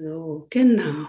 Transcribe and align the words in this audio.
So, 0.00 0.46
genau. 0.50 1.08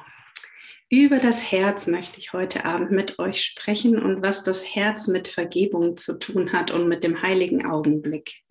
Über 0.90 1.20
das 1.20 1.52
Herz 1.52 1.86
möchte 1.86 2.18
ich 2.18 2.34
heute 2.34 2.66
Abend 2.66 2.90
mit 2.90 3.20
euch 3.20 3.44
sprechen 3.44 4.02
und 4.02 4.24
was 4.24 4.42
das 4.42 4.66
Herz 4.66 5.08
mit 5.08 5.28
Vergebung 5.28 5.96
zu 5.96 6.18
tun 6.18 6.54
hat 6.54 6.72
und 6.72 6.88
mit 6.88 7.04
dem 7.04 7.22
heiligen 7.22 7.68
Augenblick. 7.68 8.42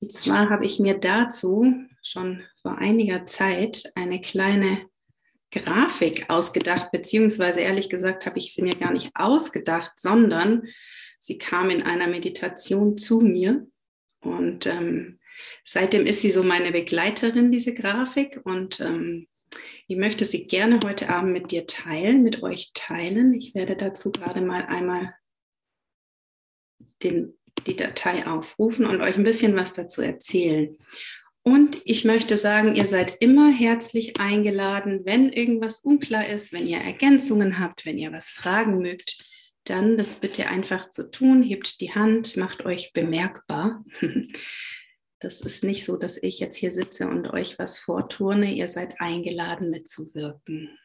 Und 0.00 0.14
zwar 0.14 0.48
habe 0.48 0.64
ich 0.64 0.80
mir 0.80 0.94
dazu 0.94 1.74
schon 2.02 2.42
vor 2.62 2.78
einiger 2.78 3.26
Zeit 3.26 3.92
eine 3.94 4.22
kleine 4.22 4.88
Grafik 5.50 6.30
ausgedacht, 6.30 6.90
beziehungsweise 6.90 7.60
ehrlich 7.60 7.90
gesagt 7.90 8.24
habe 8.24 8.38
ich 8.38 8.54
sie 8.54 8.62
mir 8.62 8.76
gar 8.76 8.92
nicht 8.92 9.10
ausgedacht, 9.14 9.92
sondern 9.98 10.68
sie 11.18 11.36
kam 11.36 11.68
in 11.68 11.82
einer 11.82 12.06
Meditation 12.06 12.96
zu 12.96 13.20
mir 13.20 13.66
und 14.20 14.64
ähm, 14.64 15.17
seitdem 15.64 16.06
ist 16.06 16.20
sie 16.20 16.30
so 16.30 16.42
meine 16.42 16.72
Begleiterin, 16.72 17.52
diese 17.52 17.74
Grafik 17.74 18.40
und 18.44 18.80
ähm, 18.80 19.28
ich 19.86 19.96
möchte 19.96 20.24
sie 20.24 20.46
gerne 20.46 20.80
heute 20.84 21.08
Abend 21.08 21.32
mit 21.32 21.50
dir 21.50 21.66
teilen, 21.66 22.22
mit 22.22 22.42
euch 22.42 22.72
teilen. 22.74 23.32
Ich 23.32 23.54
werde 23.54 23.74
dazu 23.76 24.12
gerade 24.12 24.42
mal 24.42 24.66
einmal 24.66 25.14
den, 27.02 27.34
die 27.66 27.76
Datei 27.76 28.26
aufrufen 28.26 28.84
und 28.84 29.00
euch 29.00 29.16
ein 29.16 29.24
bisschen 29.24 29.56
was 29.56 29.72
dazu 29.72 30.02
erzählen. 30.02 30.76
Und 31.42 31.80
ich 31.86 32.04
möchte 32.04 32.36
sagen, 32.36 32.74
ihr 32.74 32.84
seid 32.84 33.16
immer 33.20 33.50
herzlich 33.50 34.20
eingeladen, 34.20 35.00
wenn 35.04 35.32
irgendwas 35.32 35.80
unklar 35.80 36.28
ist, 36.28 36.52
wenn 36.52 36.66
ihr 36.66 36.78
Ergänzungen 36.78 37.58
habt, 37.58 37.86
wenn 37.86 37.96
ihr 37.96 38.12
was 38.12 38.28
fragen 38.28 38.80
mögt, 38.80 39.24
dann 39.64 39.96
das 39.96 40.16
bitte 40.16 40.48
einfach 40.48 40.90
zu 40.90 41.10
tun. 41.10 41.42
Hebt 41.42 41.80
die 41.80 41.94
Hand, 41.94 42.36
macht 42.36 42.66
euch 42.66 42.92
bemerkbar. 42.92 43.82
Das 45.20 45.40
ist 45.40 45.64
nicht 45.64 45.84
so, 45.84 45.96
dass 45.96 46.16
ich 46.16 46.38
jetzt 46.38 46.56
hier 46.56 46.70
sitze 46.70 47.08
und 47.08 47.28
euch 47.28 47.58
was 47.58 47.78
vorturne. 47.78 48.52
Ihr 48.52 48.68
seid 48.68 49.00
eingeladen 49.00 49.70
mitzuwirken. 49.70 50.78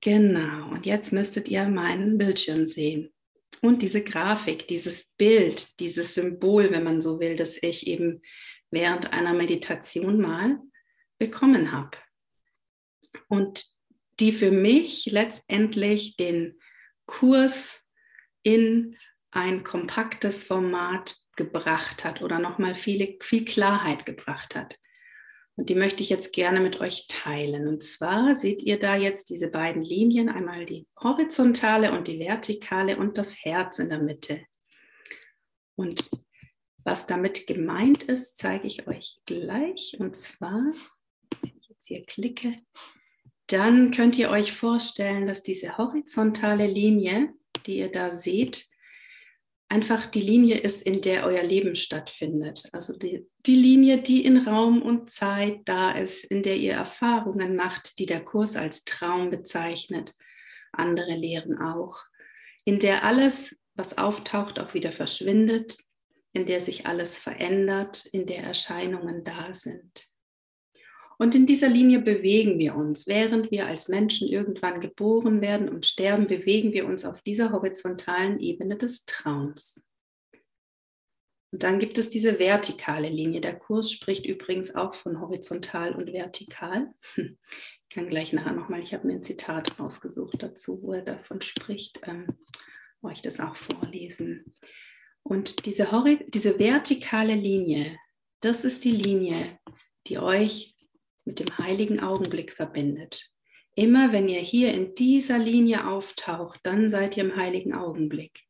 Genau, 0.00 0.70
und 0.70 0.86
jetzt 0.86 1.12
müsstet 1.12 1.48
ihr 1.48 1.66
meinen 1.68 2.16
Bildschirm 2.16 2.64
sehen. 2.64 3.12
Und 3.60 3.82
diese 3.82 4.02
Grafik, 4.02 4.68
dieses 4.68 5.06
Bild, 5.16 5.80
dieses 5.80 6.14
Symbol, 6.14 6.70
wenn 6.70 6.84
man 6.84 7.00
so 7.00 7.20
will, 7.20 7.36
das 7.36 7.60
ich 7.62 7.86
eben 7.86 8.22
während 8.70 9.12
einer 9.12 9.34
Meditation 9.34 10.20
mal 10.20 10.60
bekommen 11.18 11.72
habe. 11.72 11.98
Und 13.28 13.66
die 14.20 14.32
für 14.32 14.50
mich 14.50 15.06
letztendlich 15.06 16.16
den 16.16 16.58
Kurs 17.06 17.82
in 18.42 18.96
ein 19.36 19.64
kompaktes 19.64 20.44
Format 20.44 21.16
gebracht 21.36 22.04
hat 22.04 22.22
oder 22.22 22.38
nochmal 22.38 22.74
viel, 22.74 23.18
viel 23.20 23.44
Klarheit 23.44 24.06
gebracht 24.06 24.56
hat. 24.56 24.78
Und 25.56 25.68
die 25.68 25.74
möchte 25.74 26.02
ich 26.02 26.08
jetzt 26.08 26.32
gerne 26.32 26.60
mit 26.60 26.80
euch 26.80 27.06
teilen. 27.08 27.68
Und 27.68 27.82
zwar 27.82 28.34
seht 28.36 28.62
ihr 28.62 28.78
da 28.78 28.96
jetzt 28.96 29.28
diese 29.30 29.48
beiden 29.48 29.82
Linien, 29.82 30.28
einmal 30.28 30.64
die 30.64 30.86
horizontale 30.98 31.92
und 31.92 32.08
die 32.08 32.18
vertikale 32.18 32.96
und 32.96 33.18
das 33.18 33.44
Herz 33.44 33.78
in 33.78 33.90
der 33.90 34.00
Mitte. 34.02 34.40
Und 35.76 36.10
was 36.84 37.06
damit 37.06 37.46
gemeint 37.46 38.04
ist, 38.04 38.38
zeige 38.38 38.66
ich 38.66 38.86
euch 38.86 39.18
gleich. 39.26 39.96
Und 39.98 40.16
zwar, 40.16 40.62
wenn 41.42 41.52
ich 41.60 41.68
jetzt 41.68 41.86
hier 41.86 42.04
klicke, 42.04 42.56
dann 43.46 43.90
könnt 43.90 44.18
ihr 44.18 44.30
euch 44.30 44.52
vorstellen, 44.52 45.26
dass 45.26 45.42
diese 45.42 45.76
horizontale 45.76 46.66
Linie, 46.66 47.34
die 47.66 47.78
ihr 47.78 47.92
da 47.92 48.12
seht, 48.12 48.68
einfach 49.68 50.06
die 50.06 50.20
Linie 50.20 50.58
ist, 50.58 50.82
in 50.82 51.00
der 51.00 51.24
euer 51.24 51.42
Leben 51.42 51.74
stattfindet. 51.76 52.68
Also 52.72 52.92
die, 52.96 53.26
die 53.46 53.56
Linie, 53.56 53.98
die 53.98 54.24
in 54.24 54.38
Raum 54.38 54.82
und 54.82 55.10
Zeit 55.10 55.60
da 55.64 55.92
ist, 55.92 56.24
in 56.24 56.42
der 56.42 56.56
ihr 56.56 56.74
Erfahrungen 56.74 57.56
macht, 57.56 57.98
die 57.98 58.06
der 58.06 58.24
Kurs 58.24 58.56
als 58.56 58.84
Traum 58.84 59.30
bezeichnet. 59.30 60.14
Andere 60.72 61.14
lehren 61.14 61.58
auch. 61.58 61.98
In 62.64 62.78
der 62.78 63.04
alles, 63.04 63.60
was 63.74 63.98
auftaucht, 63.98 64.58
auch 64.58 64.74
wieder 64.74 64.92
verschwindet, 64.92 65.76
in 66.32 66.46
der 66.46 66.60
sich 66.60 66.86
alles 66.86 67.18
verändert, 67.18 68.06
in 68.06 68.26
der 68.26 68.44
Erscheinungen 68.44 69.24
da 69.24 69.54
sind. 69.54 70.05
Und 71.18 71.34
in 71.34 71.46
dieser 71.46 71.68
Linie 71.68 72.00
bewegen 72.00 72.58
wir 72.58 72.76
uns. 72.76 73.06
Während 73.06 73.50
wir 73.50 73.66
als 73.66 73.88
Menschen 73.88 74.28
irgendwann 74.28 74.80
geboren 74.80 75.40
werden 75.40 75.68
und 75.68 75.86
sterben, 75.86 76.26
bewegen 76.26 76.72
wir 76.72 76.86
uns 76.86 77.04
auf 77.04 77.22
dieser 77.22 77.52
horizontalen 77.52 78.38
Ebene 78.38 78.76
des 78.76 79.06
Traums. 79.06 79.82
Und 81.52 81.62
dann 81.62 81.78
gibt 81.78 81.96
es 81.96 82.10
diese 82.10 82.38
vertikale 82.38 83.08
Linie. 83.08 83.40
Der 83.40 83.58
Kurs 83.58 83.90
spricht 83.90 84.26
übrigens 84.26 84.74
auch 84.74 84.94
von 84.94 85.20
horizontal 85.20 85.94
und 85.94 86.12
vertikal. 86.12 86.92
Ich 87.88 87.94
kann 87.94 88.08
gleich 88.08 88.32
nachher 88.32 88.52
nochmal, 88.52 88.82
ich 88.82 88.92
habe 88.92 89.06
mir 89.06 89.14
ein 89.14 89.22
Zitat 89.22 89.78
rausgesucht 89.78 90.42
dazu, 90.42 90.82
wo 90.82 90.92
er 90.92 91.02
davon 91.02 91.40
spricht, 91.40 92.00
ähm, 92.02 92.26
euch 93.00 93.22
das 93.22 93.40
auch 93.40 93.56
vorlesen. 93.56 94.54
Und 95.22 95.64
diese, 95.66 95.88
diese 96.28 96.58
vertikale 96.58 97.34
Linie, 97.34 97.96
das 98.40 98.64
ist 98.64 98.84
die 98.84 98.90
Linie, 98.90 99.36
die 100.08 100.18
euch 100.18 100.75
mit 101.26 101.40
dem 101.40 101.58
heiligen 101.58 102.00
Augenblick 102.00 102.52
verbindet. 102.52 103.30
Immer 103.74 104.12
wenn 104.12 104.28
ihr 104.28 104.40
hier 104.40 104.72
in 104.72 104.94
dieser 104.94 105.38
Linie 105.38 105.86
auftaucht, 105.86 106.60
dann 106.62 106.88
seid 106.88 107.18
ihr 107.18 107.24
im 107.24 107.36
heiligen 107.36 107.74
Augenblick. 107.74 108.46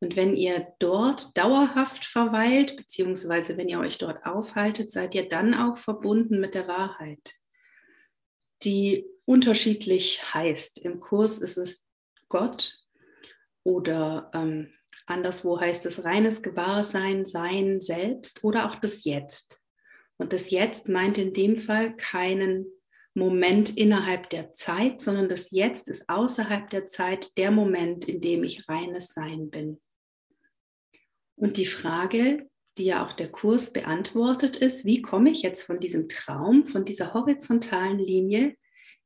Und 0.00 0.16
wenn 0.16 0.34
ihr 0.34 0.66
dort 0.78 1.36
dauerhaft 1.36 2.04
verweilt, 2.04 2.76
beziehungsweise 2.76 3.56
wenn 3.56 3.68
ihr 3.68 3.80
euch 3.80 3.98
dort 3.98 4.24
aufhaltet, 4.26 4.92
seid 4.92 5.14
ihr 5.14 5.28
dann 5.28 5.54
auch 5.54 5.78
verbunden 5.78 6.40
mit 6.40 6.54
der 6.54 6.68
Wahrheit, 6.68 7.34
die 8.62 9.06
unterschiedlich 9.24 10.34
heißt. 10.34 10.78
Im 10.78 11.00
Kurs 11.00 11.38
ist 11.38 11.56
es 11.56 11.86
Gott 12.28 12.78
oder 13.62 14.30
ähm, 14.34 14.72
anderswo 15.06 15.60
heißt 15.60 15.86
es 15.86 16.04
reines 16.04 16.42
Gewahrsein, 16.42 17.26
Sein 17.26 17.80
selbst 17.80 18.42
oder 18.42 18.68
auch 18.68 18.76
das 18.76 19.04
Jetzt. 19.04 19.59
Und 20.20 20.34
das 20.34 20.50
Jetzt 20.50 20.86
meint 20.86 21.16
in 21.16 21.32
dem 21.32 21.56
Fall 21.56 21.96
keinen 21.96 22.66
Moment 23.14 23.78
innerhalb 23.78 24.28
der 24.28 24.52
Zeit, 24.52 25.00
sondern 25.00 25.30
das 25.30 25.50
Jetzt 25.50 25.88
ist 25.88 26.10
außerhalb 26.10 26.68
der 26.68 26.86
Zeit 26.86 27.38
der 27.38 27.50
Moment, 27.50 28.06
in 28.06 28.20
dem 28.20 28.44
ich 28.44 28.68
reines 28.68 29.14
Sein 29.14 29.48
bin. 29.48 29.80
Und 31.36 31.56
die 31.56 31.64
Frage, 31.64 32.50
die 32.76 32.84
ja 32.84 33.02
auch 33.02 33.14
der 33.14 33.32
Kurs 33.32 33.72
beantwortet 33.72 34.58
ist, 34.58 34.84
wie 34.84 35.00
komme 35.00 35.30
ich 35.30 35.40
jetzt 35.40 35.62
von 35.62 35.80
diesem 35.80 36.06
Traum, 36.10 36.66
von 36.66 36.84
dieser 36.84 37.14
horizontalen 37.14 37.98
Linie 37.98 38.58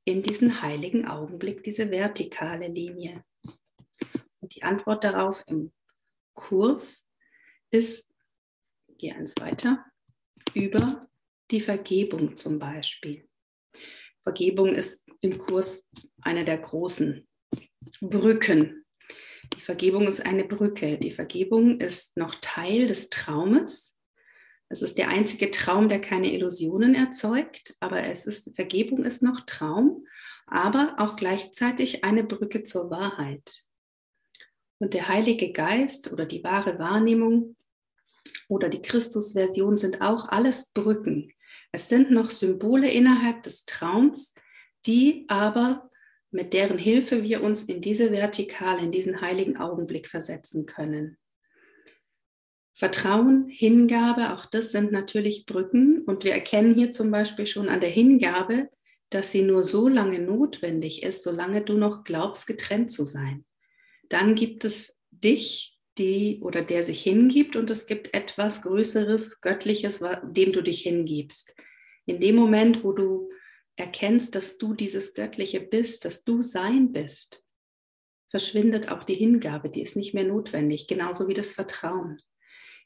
in 0.05 0.21
diesen 0.25 0.63
heiligen 0.63 1.07
Augenblick, 1.07 1.63
diese 1.63 1.93
vertikale 1.93 2.67
Linie? 2.67 3.25
Und 4.41 4.57
die 4.57 4.65
Antwort 4.65 5.05
darauf 5.05 5.45
im 5.47 5.73
Kurs 6.35 7.09
ist, 7.71 8.13
ich 8.89 8.99
gehe 8.99 9.15
eins 9.15 9.35
weiter, 9.39 9.85
über 10.55 11.09
die 11.51 11.61
Vergebung 11.61 12.37
zum 12.37 12.59
Beispiel. 12.59 13.29
Vergebung 14.23 14.69
ist 14.75 15.07
im 15.21 15.39
Kurs 15.39 15.87
eine 16.23 16.45
der 16.45 16.59
großen 16.59 17.27
Brücken. 18.01 18.85
Die 19.57 19.61
Vergebung 19.61 20.07
ist 20.07 20.25
eine 20.25 20.45
Brücke. 20.45 20.99
Die 20.99 21.13
Vergebung 21.13 21.79
ist 21.81 22.17
noch 22.17 22.37
Teil 22.41 22.87
des 22.87 23.11
Traumes. 23.11 23.99
Es 24.69 24.81
ist 24.81 24.97
der 24.97 25.09
einzige 25.09 25.51
Traum, 25.51 25.89
der 25.89 26.01
keine 26.01 26.33
Illusionen 26.33 26.95
erzeugt, 26.95 27.75
aber 27.81 28.03
es 28.05 28.27
ist, 28.27 28.55
Vergebung 28.57 29.05
ist 29.05 29.23
noch 29.23 29.41
Traum, 29.47 30.07
aber 30.47 30.95
auch 30.99 31.17
gleichzeitig 31.17 32.03
eine 32.03 32.25
Brücke 32.25 32.65
zur 32.65 32.91
Wahrheit. 32.91 33.63
Und 34.79 34.95
der 34.95 35.09
Heilige 35.09 35.53
Geist 35.53 36.11
oder 36.11 36.27
die 36.27 36.43
wahre 36.43 36.79
Wahrnehmung 36.79 37.57
oder 38.49 38.69
die 38.69 38.83
Christusversion 38.83 39.77
sind 39.77 40.01
auch 40.01 40.29
alles 40.29 40.71
Brücken. 40.73 41.33
Es 41.73 41.89
sind 41.89 42.11
noch 42.11 42.31
Symbole 42.31 42.91
innerhalb 42.91 43.43
des 43.43 43.65
Traums, 43.65 44.35
die 44.87 45.25
aber 45.29 45.91
mit 46.31 46.53
deren 46.53 46.79
Hilfe 46.79 47.23
wir 47.23 47.43
uns 47.43 47.63
in 47.63 47.81
diese 47.81 48.11
Vertikale, 48.11 48.81
in 48.81 48.91
diesen 48.91 49.21
heiligen 49.21 49.57
Augenblick 49.57 50.09
versetzen 50.09 50.67
können. 50.67 51.17
Vertrauen, 52.77 53.49
Hingabe, 53.49 54.35
auch 54.35 54.47
das 54.47 54.73
sind 54.73 54.91
natürlich 54.91 55.47
Brücken. 55.47 56.03
Und 56.03 56.25
wir 56.25 56.33
erkennen 56.33 56.75
hier 56.75 56.91
zum 56.91 57.13
Beispiel 57.13 57.47
schon 57.47 57.69
an 57.69 57.81
der 57.81 57.91
Hingabe, 57.91 58.69
dass 59.11 59.31
sie 59.31 59.43
nur 59.43 59.65
so 59.65 59.87
lange 59.87 60.19
notwendig 60.19 61.05
ist, 61.05 61.23
solange 61.23 61.63
du 61.63 61.75
noch 61.75 62.03
glaubst, 62.03 62.49
getrennt 62.49 62.91
zu 62.91 63.05
sein. 63.05 63.45
Dann 64.09 64.35
gibt 64.35 64.65
es 64.65 65.01
dich 65.13 65.74
die 65.99 66.41
oder 66.43 66.63
der 66.63 66.85
sich 66.85 67.03
hingibt 67.03 67.57
und 67.57 67.71
es 67.71 67.87
gibt 67.87 68.15
etwas 68.15 68.63
Größeres, 68.63 69.41
Göttliches, 69.41 70.03
dem 70.25 70.53
du 70.53 70.63
dich 70.63 70.83
hingibst. 70.83 71.55
In 72.07 72.21
dem 72.21 72.37
Moment, 72.37 72.85
wo 72.85 72.93
du 72.93 73.31
erkennst, 73.77 74.35
dass 74.35 74.59
du 74.59 74.75
dieses 74.75 75.15
Göttliche 75.15 75.61
bist, 75.61 76.05
dass 76.05 76.25
du 76.25 76.43
sein 76.43 76.93
bist, 76.93 77.45
verschwindet 78.31 78.89
auch 78.89 79.05
die 79.05 79.15
Hingabe, 79.15 79.71
die 79.71 79.83
ist 79.83 79.97
nicht 79.97 80.15
mehr 80.15 80.25
notwendig, 80.25 80.87
genauso 80.89 81.29
wie 81.29 81.35
das 81.35 81.53
Vertrauen. 81.53 82.19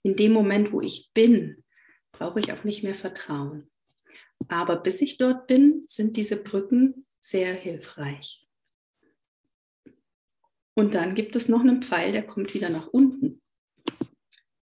In 0.03 0.17
dem 0.17 0.33
Moment, 0.33 0.73
wo 0.73 0.81
ich 0.81 1.11
bin, 1.15 1.65
brauche 2.13 2.41
ich 2.41 2.53
auch 2.53 2.65
nicht 2.65 2.83
mehr 2.83 2.95
Vertrauen. 2.95 3.71
Aber 4.49 4.77
bis 4.77 5.01
ich 5.01 5.19
dort 5.19 5.47
bin, 5.47 5.83
sind 5.87 6.17
diese 6.17 6.37
Brücken 6.37 7.07
sehr 7.21 7.53
hilfreich. 7.53 8.48
Und 10.79 10.95
dann 10.95 11.17
gibt 11.17 11.35
es 11.35 11.49
noch 11.49 11.63
einen 11.63 11.83
Pfeil, 11.83 12.13
der 12.13 12.25
kommt 12.25 12.55
wieder 12.55 12.71
nach 12.71 12.87
unten. 12.87 13.43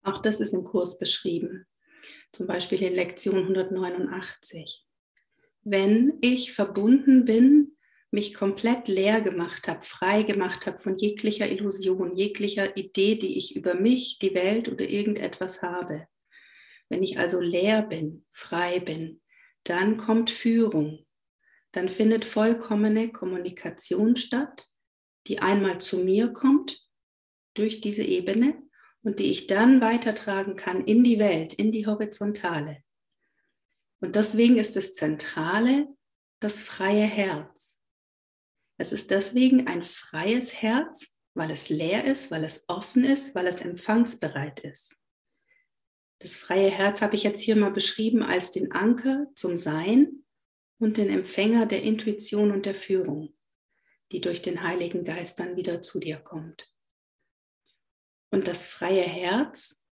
Auch 0.03 0.17
das 0.17 0.41
ist 0.41 0.53
im 0.53 0.65
Kurs 0.65 0.99
beschrieben, 0.99 1.65
zum 2.33 2.47
Beispiel 2.47 2.83
in 2.83 2.93
Lektion 2.93 3.43
189. 3.43 4.85
Wenn 5.63 6.17
ich 6.19 6.51
verbunden 6.51 7.23
bin, 7.23 7.77
mich 8.11 8.33
komplett 8.33 8.89
leer 8.89 9.21
gemacht 9.21 9.69
habe, 9.69 9.85
frei 9.85 10.23
gemacht 10.23 10.65
habe 10.65 10.79
von 10.79 10.97
jeglicher 10.97 11.49
Illusion, 11.49 12.17
jeglicher 12.17 12.75
Idee, 12.75 13.15
die 13.15 13.37
ich 13.37 13.55
über 13.55 13.75
mich, 13.75 14.19
die 14.19 14.35
Welt 14.35 14.67
oder 14.67 14.89
irgendetwas 14.89 15.61
habe. 15.61 16.07
Wenn 16.89 17.03
ich 17.03 17.19
also 17.19 17.39
leer 17.39 17.83
bin, 17.83 18.25
frei 18.33 18.81
bin, 18.81 19.21
dann 19.63 19.95
kommt 19.95 20.29
Führung. 20.29 21.05
Dann 21.71 21.87
findet 21.87 22.25
vollkommene 22.25 23.13
Kommunikation 23.13 24.17
statt 24.17 24.67
die 25.27 25.39
einmal 25.39 25.79
zu 25.79 25.97
mir 25.97 26.33
kommt 26.33 26.87
durch 27.53 27.81
diese 27.81 28.03
Ebene 28.03 28.61
und 29.03 29.19
die 29.19 29.31
ich 29.31 29.47
dann 29.47 29.81
weitertragen 29.81 30.55
kann 30.55 30.85
in 30.85 31.03
die 31.03 31.19
Welt, 31.19 31.53
in 31.53 31.71
die 31.71 31.85
Horizontale. 31.85 32.83
Und 33.99 34.15
deswegen 34.15 34.57
ist 34.57 34.75
das 34.75 34.93
Zentrale 34.93 35.87
das 36.39 36.63
freie 36.63 37.05
Herz. 37.05 37.79
Es 38.77 38.91
ist 38.91 39.11
deswegen 39.11 39.67
ein 39.67 39.83
freies 39.83 40.61
Herz, 40.61 41.15
weil 41.35 41.51
es 41.51 41.69
leer 41.69 42.05
ist, 42.05 42.31
weil 42.31 42.43
es 42.43 42.65
offen 42.67 43.03
ist, 43.03 43.35
weil 43.35 43.45
es 43.45 43.61
empfangsbereit 43.61 44.61
ist. 44.61 44.95
Das 46.19 46.35
freie 46.35 46.69
Herz 46.69 47.01
habe 47.01 47.15
ich 47.15 47.23
jetzt 47.23 47.41
hier 47.41 47.55
mal 47.55 47.71
beschrieben 47.71 48.23
als 48.23 48.51
den 48.51 48.71
Anker 48.71 49.27
zum 49.35 49.55
Sein 49.55 50.23
und 50.79 50.97
den 50.97 51.09
Empfänger 51.09 51.67
der 51.67 51.83
Intuition 51.83 52.51
und 52.51 52.65
der 52.65 52.75
Führung 52.75 53.35
die 54.11 54.21
durch 54.21 54.41
den 54.41 54.63
Heiligen 54.63 55.03
Geist 55.03 55.39
dann 55.39 55.55
wieder 55.55 55.81
zu 55.81 55.99
dir 55.99 56.17
kommt. 56.17 56.69
Und 58.31 58.47
das 58.47 58.67
freie 58.67 59.03
Herz 59.03 59.83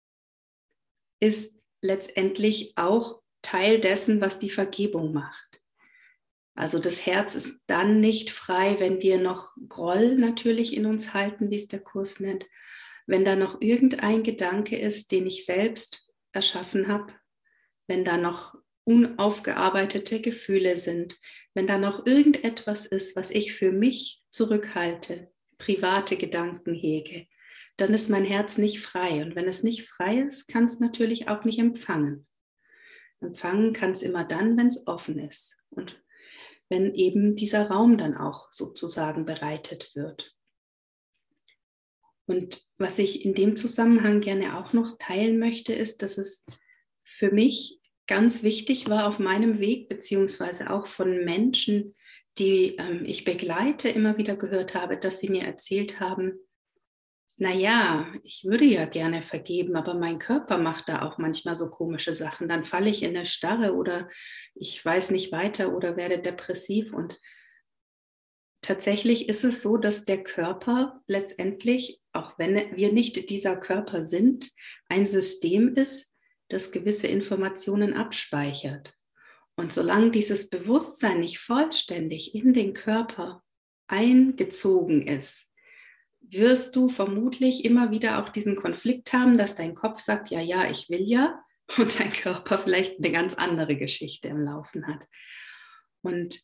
ist 1.20 1.60
letztendlich 1.82 2.74
auch 2.78 3.22
Teil 3.42 3.80
dessen, 3.80 4.22
was 4.22 4.40
die 4.40 4.50
Vergebung 4.50 5.14
macht. 5.14 5.62
Also 6.56 6.80
das 6.80 7.06
Herz 7.06 7.36
ist 7.36 7.62
dann 7.68 8.02
nicht 8.02 8.32
frei, 8.32 8.80
wenn 8.80 9.02
wir 9.02 9.18
noch 9.18 9.56
Groll 9.70 10.16
natürlich 10.16 10.76
in 10.76 10.86
uns 10.86 11.14
halten, 11.14 11.50
wie 11.50 11.58
es 11.58 11.68
der 11.68 11.80
Kurs 11.80 12.20
nennt, 12.20 12.46
wenn 13.08 13.24
da 13.24 13.36
noch 13.36 13.62
irgendein 13.62 14.24
Gedanke 14.24 14.78
ist, 14.78 15.12
den 15.12 15.26
ich 15.26 15.46
selbst 15.46 16.14
erschaffen 16.34 16.90
habe, 16.90 17.14
wenn 17.88 18.04
da 18.04 18.18
noch 18.18 18.56
unaufgearbeitete 18.90 20.20
Gefühle 20.20 20.76
sind, 20.76 21.20
wenn 21.54 21.68
da 21.68 21.78
noch 21.78 22.08
irgendetwas 22.08 22.88
ist, 22.88 23.16
was 23.16 23.30
ich 23.30 23.54
für 23.54 23.72
mich 23.72 24.24
zurückhalte, 24.32 25.32
private 25.60 26.18
Gedanken 26.18 26.74
hege, 26.74 27.28
dann 27.78 27.94
ist 27.94 28.10
mein 28.10 28.26
Herz 28.26 28.58
nicht 28.58 28.82
frei. 28.82 29.24
Und 29.24 29.36
wenn 29.36 29.48
es 29.48 29.62
nicht 29.62 29.88
frei 29.88 30.18
ist, 30.22 30.48
kann 30.48 30.66
es 30.66 30.80
natürlich 30.80 31.30
auch 31.30 31.44
nicht 31.44 31.60
empfangen. 31.60 32.26
Empfangen 33.22 33.74
kann 33.74 33.92
es 33.92 34.02
immer 34.02 34.24
dann, 34.24 34.58
wenn 34.58 34.68
es 34.68 34.88
offen 34.88 35.20
ist 35.20 35.58
und 35.70 36.02
wenn 36.68 36.96
eben 36.96 37.36
dieser 37.36 37.70
Raum 37.70 37.98
dann 37.98 38.18
auch 38.18 38.52
sozusagen 38.52 39.26
bereitet 39.26 39.92
wird. 39.94 40.36
Und 42.26 42.62
was 42.78 42.98
ich 42.98 43.26
in 43.26 43.34
dem 43.34 43.56
Zusammenhang 43.56 44.22
gerne 44.22 44.58
auch 44.58 44.74
noch 44.74 44.98
teilen 44.98 45.38
möchte, 45.38 45.74
ist, 45.74 46.02
dass 46.02 46.18
es 46.18 46.46
für 47.04 47.32
mich 47.32 47.79
ganz 48.10 48.42
wichtig 48.42 48.90
war 48.90 49.08
auf 49.08 49.20
meinem 49.20 49.60
Weg, 49.60 49.88
beziehungsweise 49.88 50.72
auch 50.72 50.88
von 50.88 51.24
Menschen, 51.26 51.96
die 52.40 52.76
ähm, 52.78 53.06
ich 53.06 53.24
begleite, 53.24 53.88
immer 53.88 54.18
wieder 54.18 54.36
gehört 54.36 54.74
habe, 54.74 54.98
dass 54.98 55.20
sie 55.20 55.30
mir 55.30 55.44
erzählt 55.44 56.00
haben, 56.00 56.40
naja, 57.38 58.12
ich 58.24 58.46
würde 58.46 58.66
ja 58.66 58.86
gerne 58.86 59.22
vergeben, 59.22 59.76
aber 59.76 59.94
mein 59.94 60.18
Körper 60.18 60.58
macht 60.58 60.90
da 60.90 61.04
auch 61.04 61.20
manchmal 61.20 61.56
so 61.56 61.70
komische 61.70 62.16
Sachen. 62.16 62.50
Dann 62.50 62.66
falle 62.66 62.90
ich 62.90 63.04
in 63.04 63.16
eine 63.16 63.28
Starre 63.28 63.76
oder 63.76 64.10
ich 64.56 64.84
weiß 64.84 65.12
nicht 65.12 65.32
weiter 65.32 65.74
oder 65.74 65.96
werde 65.96 66.18
depressiv. 66.20 66.92
Und 66.92 67.16
tatsächlich 68.62 69.30
ist 69.30 69.44
es 69.44 69.62
so, 69.62 69.78
dass 69.78 70.04
der 70.04 70.24
Körper 70.24 71.00
letztendlich, 71.06 72.02
auch 72.12 72.40
wenn 72.40 72.56
wir 72.76 72.92
nicht 72.92 73.30
dieser 73.30 73.56
Körper 73.56 74.04
sind, 74.04 74.50
ein 74.90 75.06
System 75.06 75.76
ist, 75.76 76.10
das 76.50 76.72
gewisse 76.72 77.08
Informationen 77.08 77.94
abspeichert. 77.94 78.94
Und 79.56 79.74
solange 79.74 80.12
dieses 80.12 80.50
Bewusstsein 80.50 81.20
nicht 81.20 81.40
vollständig 81.40 82.34
in 82.36 82.54
den 82.54 82.74
Körper 82.74 83.44
eingezogen 83.88 85.08
ist, 85.08 85.48
wirst 86.22 86.76
du 86.76 86.90
vermutlich 86.90 87.66
immer 87.66 87.92
wieder 87.92 88.24
auch 88.24 88.30
diesen 88.30 88.56
Konflikt 88.56 89.14
haben, 89.14 89.38
dass 89.38 89.56
dein 89.56 89.76
Kopf 89.76 90.00
sagt, 90.00 90.30
ja, 90.30 90.42
ja, 90.42 90.70
ich 90.70 90.90
will 90.90 91.02
ja, 91.02 91.44
und 91.78 92.00
dein 92.00 92.12
Körper 92.12 92.60
vielleicht 92.60 93.00
eine 93.00 93.12
ganz 93.12 93.36
andere 93.36 93.76
Geschichte 93.76 94.28
im 94.28 94.42
Laufen 94.42 94.88
hat. 94.88 95.06
Und 96.02 96.40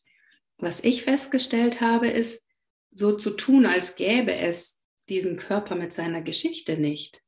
was 0.58 0.80
ich 0.80 1.02
festgestellt 1.02 1.80
habe, 1.80 2.08
ist, 2.08 2.44
so 2.92 3.16
zu 3.16 3.30
tun, 3.30 3.66
als 3.66 3.94
gäbe 3.96 4.34
es 4.34 4.82
diesen 5.08 5.36
Körper 5.36 5.74
mit 5.74 5.92
seiner 5.92 6.22
Geschichte 6.22 6.78
nicht 6.78 7.22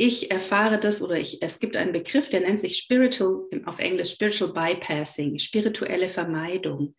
ich 0.00 0.30
erfahre 0.30 0.78
das 0.78 1.02
oder 1.02 1.18
ich, 1.18 1.42
es 1.42 1.58
gibt 1.58 1.76
einen 1.76 1.92
Begriff, 1.92 2.28
der 2.28 2.40
nennt 2.40 2.60
sich 2.60 2.76
Spiritual, 2.76 3.48
auf 3.66 3.80
Englisch 3.80 4.12
Spiritual 4.12 4.52
Bypassing, 4.52 5.40
spirituelle 5.40 6.08
Vermeidung. 6.08 6.94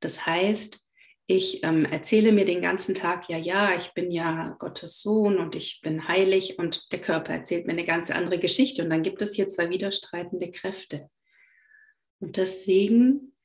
Das 0.00 0.26
heißt, 0.26 0.80
ich 1.28 1.62
ähm, 1.62 1.84
erzähle 1.84 2.32
mir 2.32 2.44
den 2.44 2.60
ganzen 2.60 2.96
Tag, 2.96 3.28
ja, 3.28 3.38
ja, 3.38 3.76
ich 3.78 3.94
bin 3.94 4.10
ja 4.10 4.56
Gottes 4.58 5.00
Sohn 5.00 5.38
und 5.38 5.54
ich 5.54 5.80
bin 5.82 6.08
heilig 6.08 6.58
und 6.58 6.90
der 6.90 7.00
Körper 7.00 7.32
erzählt 7.32 7.66
mir 7.66 7.74
eine 7.74 7.84
ganz 7.84 8.10
andere 8.10 8.40
Geschichte 8.40 8.82
und 8.82 8.90
dann 8.90 9.04
gibt 9.04 9.22
es 9.22 9.34
hier 9.34 9.48
zwei 9.48 9.70
widerstreitende 9.70 10.50
Kräfte. 10.50 11.08
Und 12.18 12.38
deswegen 12.38 13.36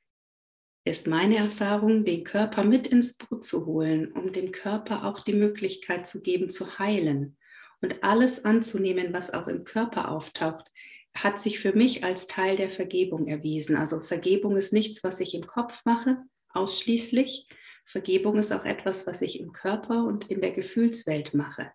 ist 0.84 1.06
meine 1.06 1.36
Erfahrung, 1.36 2.04
den 2.04 2.24
Körper 2.24 2.64
mit 2.64 2.88
ins 2.88 3.16
Boot 3.16 3.44
zu 3.44 3.64
holen, 3.64 4.10
um 4.10 4.32
dem 4.32 4.50
Körper 4.50 5.04
auch 5.04 5.20
die 5.20 5.34
Möglichkeit 5.34 6.08
zu 6.08 6.20
geben, 6.20 6.50
zu 6.50 6.80
heilen 6.80 7.37
und 7.80 8.02
alles 8.02 8.44
anzunehmen, 8.44 9.12
was 9.12 9.32
auch 9.32 9.46
im 9.46 9.64
Körper 9.64 10.10
auftaucht, 10.10 10.70
hat 11.14 11.40
sich 11.40 11.58
für 11.58 11.72
mich 11.72 12.04
als 12.04 12.26
Teil 12.26 12.56
der 12.56 12.70
Vergebung 12.70 13.26
erwiesen. 13.26 13.76
Also 13.76 14.00
Vergebung 14.00 14.56
ist 14.56 14.72
nichts, 14.72 15.02
was 15.02 15.20
ich 15.20 15.34
im 15.34 15.46
Kopf 15.46 15.84
mache, 15.84 16.18
ausschließlich. 16.50 17.48
Vergebung 17.84 18.38
ist 18.38 18.52
auch 18.52 18.64
etwas, 18.64 19.06
was 19.06 19.22
ich 19.22 19.40
im 19.40 19.52
Körper 19.52 20.04
und 20.04 20.30
in 20.30 20.40
der 20.40 20.52
Gefühlswelt 20.52 21.34
mache. 21.34 21.72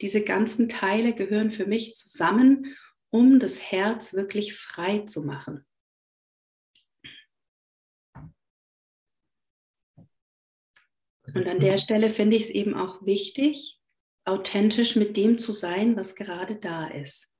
Diese 0.00 0.22
ganzen 0.22 0.68
Teile 0.68 1.14
gehören 1.14 1.50
für 1.50 1.66
mich 1.66 1.94
zusammen, 1.94 2.76
um 3.10 3.38
das 3.38 3.60
Herz 3.60 4.14
wirklich 4.14 4.56
frei 4.56 5.00
zu 5.00 5.22
machen. 5.22 5.64
Und 11.32 11.48
an 11.48 11.58
der 11.58 11.78
Stelle 11.78 12.10
finde 12.10 12.36
ich 12.36 12.44
es 12.44 12.50
eben 12.50 12.74
auch 12.74 13.04
wichtig, 13.06 13.80
authentisch 14.24 14.96
mit 14.96 15.16
dem 15.16 15.38
zu 15.38 15.52
sein, 15.52 15.96
was 15.96 16.14
gerade 16.14 16.56
da 16.56 16.86
ist. 16.86 17.32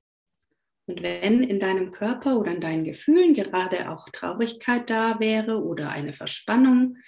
Und 0.86 1.02
wenn 1.02 1.42
in 1.42 1.60
deinem 1.60 1.90
Körper 1.90 2.38
oder 2.38 2.52
in 2.52 2.60
deinen 2.60 2.84
Gefühlen 2.84 3.32
gerade 3.32 3.90
auch 3.90 4.08
Traurigkeit 4.10 4.90
da 4.90 5.18
wäre 5.18 5.62
oder 5.62 5.90
eine 5.90 6.12
Verspannung, 6.12 6.98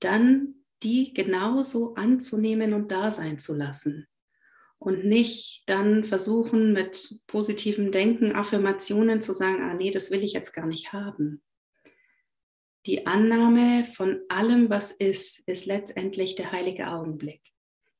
dann 0.00 0.54
die 0.82 1.12
genauso 1.12 1.94
anzunehmen 1.94 2.72
und 2.72 2.90
da 2.90 3.10
sein 3.10 3.38
zu 3.38 3.54
lassen. 3.54 4.06
Und 4.78 5.04
nicht 5.04 5.64
dann 5.66 6.04
versuchen 6.04 6.72
mit 6.72 7.20
positivem 7.26 7.90
Denken, 7.90 8.32
Affirmationen 8.32 9.20
zu 9.20 9.32
sagen, 9.32 9.60
ah 9.62 9.74
nee, 9.74 9.90
das 9.90 10.10
will 10.10 10.22
ich 10.22 10.32
jetzt 10.32 10.52
gar 10.52 10.66
nicht 10.66 10.92
haben. 10.92 11.42
Die 12.86 13.06
Annahme 13.06 13.86
von 13.94 14.20
allem, 14.28 14.70
was 14.70 14.92
ist, 14.92 15.40
ist 15.46 15.66
letztendlich 15.66 16.36
der 16.36 16.52
heilige 16.52 16.88
Augenblick. 16.88 17.42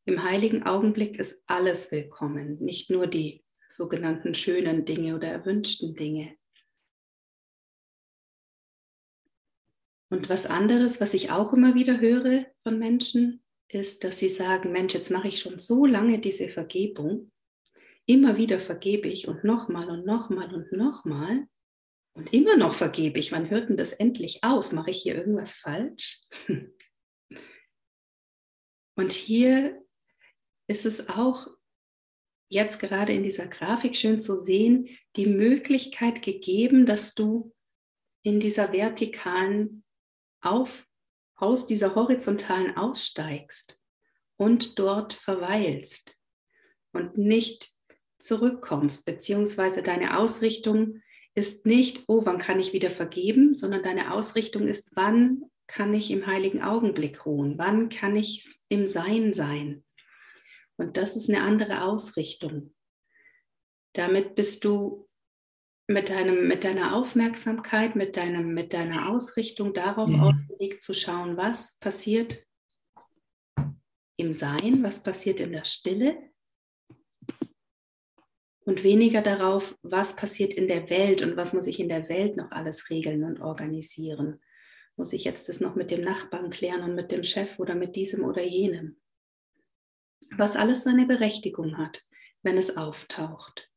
Im 0.08 0.22
heiligen 0.22 0.62
Augenblick 0.62 1.18
ist 1.18 1.44
alles 1.46 1.92
willkommen, 1.92 2.56
nicht 2.64 2.88
nur 2.88 3.06
die 3.06 3.44
sogenannten 3.68 4.32
schönen 4.32 4.86
Dinge 4.86 5.14
oder 5.14 5.28
erwünschten 5.28 5.94
Dinge. 5.94 6.34
Und 10.08 10.30
was 10.30 10.46
anderes, 10.46 11.02
was 11.02 11.12
ich 11.12 11.30
auch 11.30 11.52
immer 11.52 11.74
wieder 11.74 12.00
höre 12.00 12.46
von 12.62 12.78
Menschen, 12.78 13.42
ist, 13.70 14.02
dass 14.02 14.16
sie 14.16 14.30
sagen, 14.30 14.72
Mensch, 14.72 14.94
jetzt 14.94 15.10
mache 15.10 15.28
ich 15.28 15.40
schon 15.40 15.58
so 15.58 15.84
lange 15.84 16.18
diese 16.18 16.48
Vergebung, 16.48 17.30
immer 18.06 18.38
wieder 18.38 18.60
vergebe 18.60 19.08
ich 19.08 19.28
und 19.28 19.44
nochmal 19.44 19.90
und 19.90 20.06
nochmal 20.06 20.54
und 20.54 20.72
nochmal 20.72 21.46
und 22.14 22.32
immer 22.32 22.56
noch 22.56 22.72
vergebe 22.72 23.18
ich. 23.18 23.30
Wann 23.30 23.50
hört 23.50 23.68
denn 23.68 23.76
das 23.76 23.92
endlich 23.92 24.42
auf? 24.42 24.72
Mache 24.72 24.90
ich 24.90 25.02
hier 25.02 25.16
irgendwas 25.16 25.52
falsch? 25.52 26.22
Und 28.96 29.12
hier 29.12 29.80
ist 30.68 30.86
es 30.86 31.08
auch 31.08 31.48
jetzt 32.48 32.78
gerade 32.78 33.12
in 33.12 33.22
dieser 33.22 33.46
Grafik 33.46 33.96
schön 33.96 34.20
zu 34.20 34.36
sehen, 34.36 34.88
die 35.16 35.26
Möglichkeit 35.26 36.22
gegeben, 36.22 36.86
dass 36.86 37.14
du 37.14 37.52
in 38.22 38.40
dieser 38.40 38.72
vertikalen 38.72 39.84
auf, 40.40 40.86
aus 41.34 41.66
dieser 41.66 41.94
horizontalen 41.94 42.76
aussteigst 42.76 43.80
und 44.36 44.78
dort 44.78 45.12
verweilst 45.12 46.16
und 46.92 47.18
nicht 47.18 47.70
zurückkommst, 48.18 49.04
beziehungsweise 49.04 49.82
deine 49.82 50.18
Ausrichtung 50.18 51.02
ist 51.34 51.66
nicht, 51.66 52.04
oh, 52.08 52.22
wann 52.24 52.38
kann 52.38 52.58
ich 52.58 52.72
wieder 52.72 52.90
vergeben, 52.90 53.54
sondern 53.54 53.82
deine 53.82 54.12
Ausrichtung 54.12 54.66
ist, 54.66 54.90
wann 54.94 55.44
kann 55.66 55.94
ich 55.94 56.10
im 56.10 56.26
heiligen 56.26 56.62
Augenblick 56.62 57.26
ruhen, 57.26 57.58
wann 57.58 57.88
kann 57.90 58.16
ich 58.16 58.44
im 58.68 58.86
Sein 58.86 59.32
sein. 59.32 59.84
Und 60.78 60.96
das 60.96 61.16
ist 61.16 61.28
eine 61.28 61.42
andere 61.42 61.82
Ausrichtung. 61.82 62.74
Damit 63.94 64.36
bist 64.36 64.64
du 64.64 65.08
mit, 65.88 66.08
deinem, 66.08 66.46
mit 66.46 66.64
deiner 66.64 66.94
Aufmerksamkeit, 66.94 67.96
mit, 67.96 68.16
deinem, 68.16 68.54
mit 68.54 68.72
deiner 68.72 69.10
Ausrichtung 69.10 69.74
darauf 69.74 70.08
mhm. 70.08 70.20
ausgelegt 70.20 70.82
zu 70.82 70.94
schauen, 70.94 71.36
was 71.36 71.78
passiert 71.78 72.46
im 74.16 74.32
Sein, 74.32 74.82
was 74.82 75.02
passiert 75.02 75.40
in 75.40 75.52
der 75.52 75.64
Stille 75.64 76.16
und 78.64 78.84
weniger 78.84 79.22
darauf, 79.22 79.76
was 79.82 80.14
passiert 80.14 80.52
in 80.52 80.68
der 80.68 80.90
Welt 80.90 81.22
und 81.22 81.36
was 81.36 81.52
muss 81.54 81.66
ich 81.66 81.80
in 81.80 81.88
der 81.88 82.08
Welt 82.08 82.36
noch 82.36 82.52
alles 82.52 82.90
regeln 82.90 83.24
und 83.24 83.40
organisieren. 83.40 84.40
Muss 84.96 85.12
ich 85.12 85.24
jetzt 85.24 85.48
das 85.48 85.60
noch 85.60 85.74
mit 85.74 85.90
dem 85.90 86.02
Nachbarn 86.02 86.50
klären 86.50 86.82
und 86.82 86.94
mit 86.94 87.10
dem 87.10 87.24
Chef 87.24 87.58
oder 87.58 87.74
mit 87.74 87.96
diesem 87.96 88.24
oder 88.24 88.42
jenem? 88.42 89.00
Was 90.36 90.56
alles 90.56 90.84
seine 90.84 91.06
Berechtigung 91.06 91.78
hat, 91.78 92.02
wenn 92.42 92.58
es 92.58 92.76
auftaucht. 92.76 93.70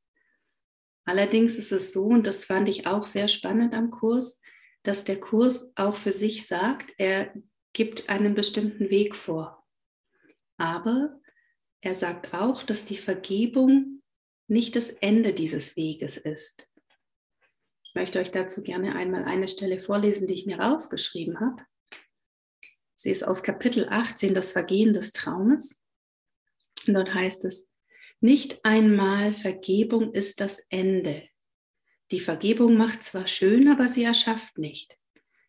Allerdings 1.06 1.58
ist 1.58 1.72
es 1.72 1.92
so, 1.92 2.06
und 2.06 2.28
das 2.28 2.46
fand 2.46 2.70
ich 2.70 2.88
auch 2.88 3.08
sehr 3.08 3.28
spannend 3.28 3.74
am 3.74 3.90
Kurs, 3.90 4.40
dass 4.84 5.04
der 5.04 5.20
Kurs 5.20 5.72
auch 5.76 5.96
für 5.96 6.14
sich 6.14 6.48
sagt, 6.48 6.94
er 6.98 7.34
gibt 7.74 8.10
einen 8.10 8.36
bestimmten 8.36 8.90
Weg 8.90 9.16
vor. 9.16 9.66
Aber 10.58 11.20
er 11.82 11.96
sagt 11.96 12.34
auch, 12.34 12.64
dass 12.64 12.86
die 12.86 12.98
Vergebung 12.98 14.02
nicht 14.48 14.76
das 14.76 14.90
Ende 14.90 15.34
dieses 15.34 15.76
Weges 15.76 16.18
ist. 16.18 16.68
Ich 17.84 17.96
möchte 17.96 18.20
euch 18.20 18.32
dazu 18.32 18.62
gerne 18.62 18.96
einmal 18.96 19.24
eine 19.24 19.48
Stelle 19.48 19.80
vorlesen, 19.80 20.28
die 20.28 20.34
ich 20.34 20.46
mir 20.46 20.60
rausgeschrieben 20.60 21.40
habe. 21.40 21.66
Sie 22.96 23.10
ist 23.10 23.24
aus 23.24 23.42
Kapitel 23.44 23.88
18, 23.90 24.34
das 24.34 24.52
Vergehen 24.52 24.94
des 24.94 25.12
Traumes. 25.12 25.81
Und 26.88 26.96
dort 26.96 27.14
heißt 27.14 27.46
es, 27.46 27.72
nicht 28.20 28.64
einmal 28.64 29.34
Vergebung 29.34 30.14
ist 30.14 30.40
das 30.42 30.60
Ende. 30.70 31.28
Die 32.12 32.20
Vergebung 32.20 32.76
macht 32.76 33.04
zwar 33.04 33.28
schön, 33.28 33.68
aber 33.68 33.88
sie 33.88 34.04
erschafft 34.04 34.58
nicht. 34.58 34.98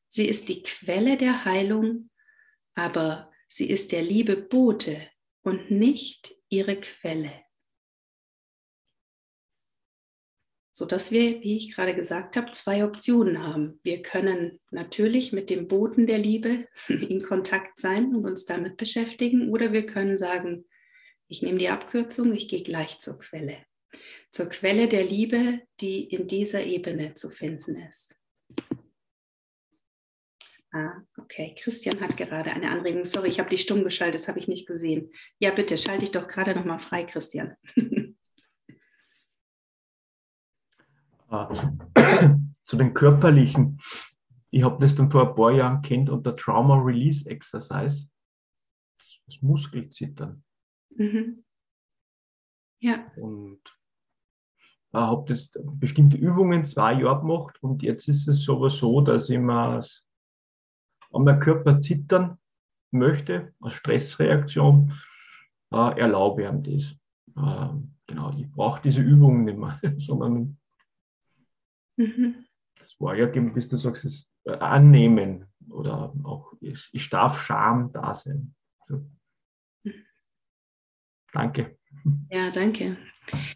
Sie 0.09 0.27
ist 0.27 0.49
die 0.49 0.63
Quelle 0.63 1.17
der 1.17 1.45
Heilung, 1.45 2.11
aber 2.75 3.31
sie 3.49 3.69
ist 3.69 3.93
der 3.93 4.03
Liebe 4.03 4.37
Bote 4.37 4.97
und 5.43 5.71
nicht 5.71 6.35
ihre 6.49 6.77
Quelle. 6.77 7.33
Sodass 10.71 11.11
wir, 11.11 11.43
wie 11.43 11.59
ich 11.59 11.75
gerade 11.75 11.95
gesagt 11.95 12.37
habe, 12.37 12.51
zwei 12.53 12.85
Optionen 12.85 13.43
haben. 13.47 13.79
Wir 13.83 14.01
können 14.01 14.59
natürlich 14.71 15.33
mit 15.33 15.51
dem 15.51 15.69
Boten 15.69 16.07
der 16.07 16.19
Liebe 16.19 16.69
in 16.89 17.23
Kontakt 17.23 17.79
sein 17.79 18.15
und 18.15 18.25
uns 18.25 18.47
damit 18.47 18.79
beschäftigen, 18.79 19.51
oder 19.51 19.73
wir 19.73 19.85
können 19.85 20.17
sagen, 20.17 20.65
ich 21.33 21.41
nehme 21.41 21.59
die 21.59 21.71
Abkürzung, 21.71 22.35
ich 22.35 22.47
gehe 22.47 22.63
gleich 22.63 22.99
zur 22.99 23.19
Quelle. 23.19 23.57
Zur 24.31 24.51
Quelle 24.51 24.87
der 24.87 25.03
Liebe, 25.03 25.63
die 25.81 26.05
in 26.05 26.29
dieser 26.29 26.63
Ebene 26.63 27.15
zu 27.15 27.31
finden 27.31 27.77
ist. 27.77 28.15
Ah, 30.73 31.01
okay. 31.17 31.55
Christian 31.59 32.03
hat 32.03 32.19
gerade 32.19 32.51
eine 32.51 32.71
Anregung. 32.71 33.07
Sorry, 33.07 33.29
ich 33.29 33.41
habe 33.41 33.49
die 33.49 33.57
stumm 33.57 33.83
geschaltet, 33.83 34.21
das 34.21 34.29
habe 34.29 34.39
ich 34.39 34.47
nicht 34.47 34.67
gesehen. 34.67 35.11
Ja, 35.39 35.53
bitte, 35.53 35.79
schalte 35.79 36.05
ich 36.05 36.13
doch 36.13 36.29
gerade 36.29 36.55
nochmal 36.55 36.79
frei, 36.79 37.05
Christian. 37.05 37.57
Ah, 41.35 41.73
zu 42.67 42.77
den 42.77 42.93
körperlichen. 42.93 43.81
Ich 44.51 44.63
habe 44.63 44.79
das 44.83 44.95
dann 44.95 45.11
vor 45.11 45.31
ein 45.31 45.35
paar 45.35 45.51
Jahren 45.51 45.81
kennt 45.81 46.11
unter 46.11 46.37
Trauma 46.37 46.79
Release 46.79 47.27
Exercise. 47.27 48.11
Das 49.25 49.41
Muskelzittern. 49.41 50.45
Mhm. 50.97 51.45
Ja. 52.81 53.07
Und 53.17 53.61
äh, 54.93 54.99
habe 54.99 55.25
das 55.29 55.51
bestimmte 55.75 56.17
Übungen 56.17 56.67
zwei 56.67 56.95
Jahre 56.95 57.21
gemacht 57.21 57.63
und 57.63 57.83
jetzt 57.83 58.09
ist 58.09 58.29
es 58.29 58.45
sowas 58.45 58.77
so, 58.77 59.01
dass 59.01 59.31
ich 59.31 59.39
mir 59.39 59.83
an 61.13 61.25
meinem 61.25 61.41
Körper 61.41 61.81
zittern 61.81 62.39
möchte, 62.91 63.55
als 63.61 63.75
Stressreaktion, 63.75 64.93
äh, 65.73 66.01
erlaube 66.01 66.45
ihm 66.45 66.63
das. 66.63 66.95
Äh, 67.37 67.75
genau, 68.07 68.33
ich 68.37 68.51
brauche 68.51 68.83
diese 68.83 69.01
Übungen 69.01 69.45
nicht 69.45 69.59
mehr, 69.59 69.81
sondern 69.99 70.59
mhm. 71.97 72.47
das 72.79 72.95
war 73.01 73.15
ja, 73.15 73.27
bis 73.27 73.69
du 73.69 73.77
sagst, 73.77 74.05
es 74.05 74.33
annehmen 74.45 75.47
oder 75.71 76.13
auch, 76.25 76.53
ich, 76.61 76.91
ich 76.93 77.09
darf 77.09 77.41
Scham 77.41 77.93
da 77.93 78.15
sein. 78.15 78.55
So. 78.89 79.07
Danke. 81.33 81.77
Ja, 82.31 82.51
danke. 82.51 82.97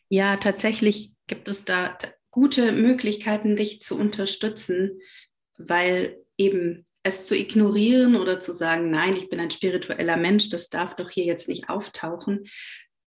Ja, 0.08 0.36
tatsächlich 0.36 1.12
gibt 1.26 1.48
es 1.48 1.64
da 1.64 1.96
gute 2.30 2.72
Möglichkeiten, 2.72 3.56
dich 3.56 3.80
zu 3.80 3.98
unterstützen, 3.98 5.00
weil 5.58 6.18
eben 6.38 6.86
es 7.02 7.24
zu 7.24 7.36
ignorieren 7.36 8.16
oder 8.16 8.40
zu 8.40 8.52
sagen, 8.52 8.90
nein, 8.90 9.16
ich 9.16 9.28
bin 9.28 9.40
ein 9.40 9.50
spiritueller 9.50 10.16
Mensch, 10.16 10.48
das 10.48 10.68
darf 10.68 10.96
doch 10.96 11.08
hier 11.08 11.24
jetzt 11.24 11.48
nicht 11.48 11.68
auftauchen, 11.68 12.46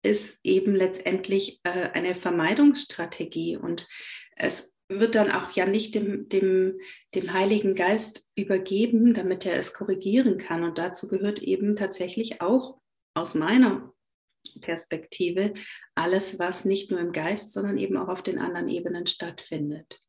ist 0.03 0.37
eben 0.43 0.75
letztendlich 0.75 1.61
äh, 1.63 1.89
eine 1.93 2.13
Vermeidungsstrategie. 2.13 3.57
Und 3.57 3.87
es 4.35 4.73
wird 4.89 5.15
dann 5.15 5.31
auch 5.31 5.51
ja 5.51 5.65
nicht 5.65 5.95
dem, 5.95 6.29
dem, 6.29 6.77
dem 7.15 7.33
Heiligen 7.33 7.73
Geist 7.73 8.25
übergeben, 8.35 9.13
damit 9.13 9.45
er 9.45 9.57
es 9.57 9.73
korrigieren 9.73 10.37
kann. 10.37 10.63
Und 10.63 10.77
dazu 10.77 11.07
gehört 11.07 11.41
eben 11.41 11.75
tatsächlich 11.75 12.41
auch 12.41 12.77
aus 13.15 13.33
meiner 13.33 13.94
Perspektive 14.61 15.53
alles, 15.95 16.39
was 16.39 16.65
nicht 16.65 16.91
nur 16.91 16.99
im 16.99 17.11
Geist, 17.11 17.51
sondern 17.51 17.77
eben 17.77 17.97
auch 17.97 18.07
auf 18.07 18.23
den 18.23 18.39
anderen 18.39 18.67
Ebenen 18.67 19.07
stattfindet. 19.07 20.01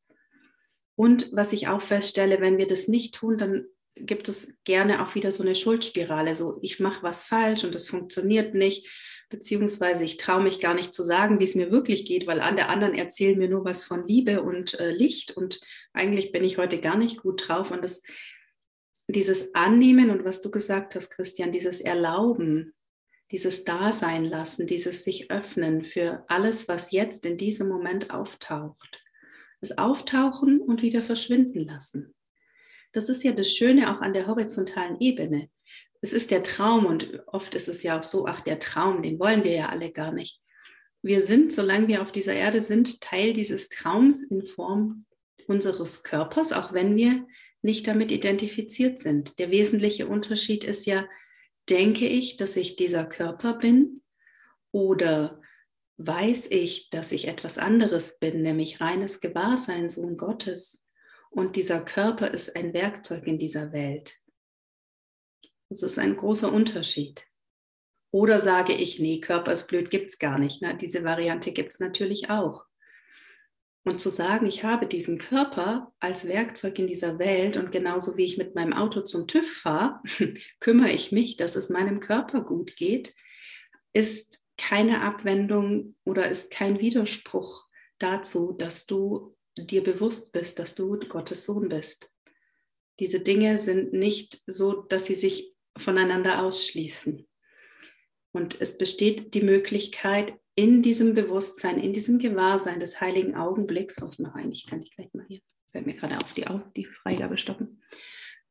Und 0.97 1.31
was 1.33 1.53
ich 1.53 1.69
auch 1.69 1.83
feststelle, 1.83 2.41
wenn 2.41 2.59
wir 2.59 2.67
das 2.67 2.89
nicht 2.89 3.15
tun, 3.15 3.37
dann 3.37 3.67
gibt 3.95 4.29
es 4.29 4.57
gerne 4.65 5.05
auch 5.05 5.15
wieder 5.15 5.33
so 5.33 5.43
eine 5.43 5.55
Schuldspirale. 5.55 6.37
So, 6.37 6.59
ich 6.63 6.81
mache 6.81 7.03
was 7.03 7.25
falsch 7.25 7.65
und 7.65 7.75
es 7.75 7.89
funktioniert 7.89 8.55
nicht, 8.55 8.89
beziehungsweise 9.29 10.05
ich 10.05 10.17
traue 10.17 10.43
mich 10.43 10.61
gar 10.61 10.75
nicht 10.75 10.95
zu 10.95 11.03
sagen, 11.03 11.41
wie 11.41 11.45
es 11.45 11.55
mir 11.55 11.71
wirklich 11.71 12.05
geht, 12.05 12.27
weil 12.27 12.41
alle 12.41 12.69
anderen 12.69 12.95
erzählen 12.95 13.39
mir 13.39 13.49
nur 13.49 13.65
was 13.65 13.85
von 13.85 14.03
Liebe 14.03 14.43
und 14.43 14.79
äh, 14.79 14.91
Licht 14.91 15.37
und 15.37 15.61
eigentlich 15.93 16.33
bin 16.33 16.45
ich 16.45 16.59
heute 16.59 16.79
gar 16.79 16.97
nicht 16.97 17.23
gut 17.23 17.49
drauf. 17.49 17.71
Und 17.71 17.83
das, 17.83 18.03
dieses 19.09 19.55
Annehmen 19.55 20.11
und 20.11 20.25
was 20.25 20.43
du 20.43 20.51
gesagt 20.51 20.95
hast, 20.95 21.11
Christian, 21.11 21.53
dieses 21.53 21.81
Erlauben, 21.81 22.75
dieses 23.31 23.65
Dasein 23.65 24.25
lassen, 24.25 24.67
dieses 24.67 25.05
sich 25.05 25.31
öffnen 25.31 25.83
für 25.83 26.25
alles, 26.29 26.69
was 26.69 26.93
jetzt 26.93 27.27
in 27.27 27.37
diesem 27.37 27.69
Moment 27.69 28.11
auftaucht. 28.11 29.03
Das 29.61 29.79
Auftauchen 29.79 30.61
und 30.61 30.83
wieder 30.83 31.03
verschwinden 31.03 31.61
lassen. 31.61 32.15
Das 32.93 33.09
ist 33.09 33.25
ja 33.25 33.33
das 33.33 33.53
Schöne 33.53 33.93
auch 33.93 34.01
an 34.01 34.13
der 34.13 34.27
horizontalen 34.27 35.01
Ebene. 35.01 35.51
Es 36.01 36.13
ist 36.13 36.31
der 36.31 36.43
Traum 36.43 36.87
und 36.87 37.23
oft 37.27 37.55
ist 37.55 37.69
es 37.69 37.83
ja 37.83 37.99
auch 37.99 38.05
so, 38.05 38.27
ach, 38.27 38.43
der 38.43 38.59
Traum, 38.59 39.03
den 39.03 39.19
wollen 39.19 39.45
wir 39.45 39.53
ja 39.53 39.69
alle 39.71 39.91
gar 39.91 40.13
nicht. 40.13 40.41
Wir 41.03 41.21
sind, 41.21 41.53
solange 41.53 41.89
wir 41.89 42.03
auf 42.03 42.13
dieser 42.13 42.35
Erde 42.35 42.63
sind, 42.63 43.01
Teil 43.01 43.33
dieses 43.33 43.69
Traums 43.69 44.23
in 44.23 44.47
Form 44.47 45.05
unseres 45.47 46.03
Körpers, 46.03 46.53
auch 46.53 46.73
wenn 46.73 46.97
wir 46.97 47.27
nicht 47.63 47.87
damit 47.87 48.13
identifiziert 48.13 48.99
sind. 48.99 49.39
Der 49.39 49.51
wesentliche 49.51 50.07
Unterschied 50.07 50.65
ist 50.65 50.87
ja, 50.87 51.07
denke 51.69 52.07
ich, 52.07 52.37
dass 52.37 52.57
ich 52.57 52.77
dieser 52.77 53.05
Körper 53.05 53.55
bin 53.55 54.03
oder 54.71 55.41
weiß 55.99 56.49
ich, 56.51 56.91
dass 56.91 57.13
ich 57.13 57.29
etwas 57.29 57.59
anderes 57.59 58.19
bin, 58.19 58.43
nämlich 58.43 58.81
reines 58.81 59.21
Gewahrsein, 59.21 59.89
Sohn 59.89 60.17
Gottes. 60.17 60.85
Und 61.31 61.57
dieser 61.57 61.81
Körper 61.81 62.33
ist 62.33 62.55
ein 62.57 62.73
Werkzeug 62.75 63.27
in 63.27 63.39
dieser 63.39 63.73
Welt. 63.73 64.17
Das 65.69 65.83
ist 65.83 65.99
ein 65.99 66.17
großer 66.17 66.53
Unterschied. 66.53 67.27
Oder 68.13 68.39
sage 68.41 68.73
ich, 68.73 68.99
nee, 68.99 69.21
Körper 69.21 69.53
ist 69.53 69.67
blöd, 69.67 69.91
gibt 69.91 70.11
es 70.11 70.19
gar 70.19 70.39
nicht. 70.39 70.63
Na, 70.63 70.73
diese 70.73 71.05
Variante 71.05 71.53
gibt 71.53 71.73
es 71.73 71.81
natürlich 71.81 72.31
auch. 72.31 72.65
Und 73.87 74.01
zu 74.01 74.09
sagen, 74.09 74.47
ich 74.47 74.65
habe 74.65 74.89
diesen 74.89 75.17
Körper 75.17 75.93
als 76.01 76.27
Werkzeug 76.27 76.77
in 76.81 76.89
dieser 76.89 77.21
Welt 77.21 77.57
und 77.57 77.71
genauso 77.71 78.17
wie 78.17 78.25
ich 78.25 78.37
mit 78.37 78.57
meinem 78.57 78.73
Auto 78.73 79.03
zum 79.03 79.29
TÜV 79.29 79.49
fahre, 79.49 80.01
kümmere 80.59 80.91
ich 80.91 81.13
mich, 81.13 81.37
dass 81.37 81.55
es 81.55 81.71
meinem 81.71 82.01
Körper 82.01 82.41
gut 82.41 82.75
geht, 82.75 83.15
ist 83.93 84.43
keine 84.59 85.03
Abwendung 85.03 85.95
oder 86.05 86.29
ist 86.29 86.51
kein 86.51 86.81
Widerspruch 86.81 87.65
dazu, 87.99 88.57
dass 88.59 88.87
du 88.87 89.37
dir 89.57 89.85
bewusst 89.85 90.33
bist, 90.33 90.59
dass 90.59 90.75
du 90.75 90.99
Gottes 90.99 91.45
Sohn 91.45 91.69
bist. 91.69 92.13
Diese 92.99 93.21
Dinge 93.21 93.61
sind 93.61 93.93
nicht 93.93 94.41
so, 94.49 94.83
dass 94.83 95.05
sie 95.05 95.15
sich 95.15 95.55
voneinander 95.79 96.43
ausschließen. 96.43 97.25
Und 98.33 98.61
es 98.61 98.79
besteht 98.79 99.33
die 99.35 99.43
Möglichkeit, 99.43 100.35
in 100.57 100.83
diesem 100.83 101.15
Bewusstsein, 101.15 101.79
in 101.79 101.93
diesem 101.93 102.19
Gewahrsein 102.19 102.81
des 102.81 103.01
heiligen 103.01 103.37
Augenblicks, 103.37 104.03
auch 104.03 104.19
noch 104.19 104.35
eigentlich 104.35 104.67
kann 104.67 104.83
ich 104.83 104.91
gleich 104.91 105.13
mal 105.13 105.27
hier, 105.29 105.41
fällt 105.71 105.87
mir 105.87 105.95
gerade 105.95 106.19
auf, 106.19 106.33
die, 106.33 106.47
die 106.75 106.87
Freigabe 106.87 107.37
stoppen, 107.37 107.83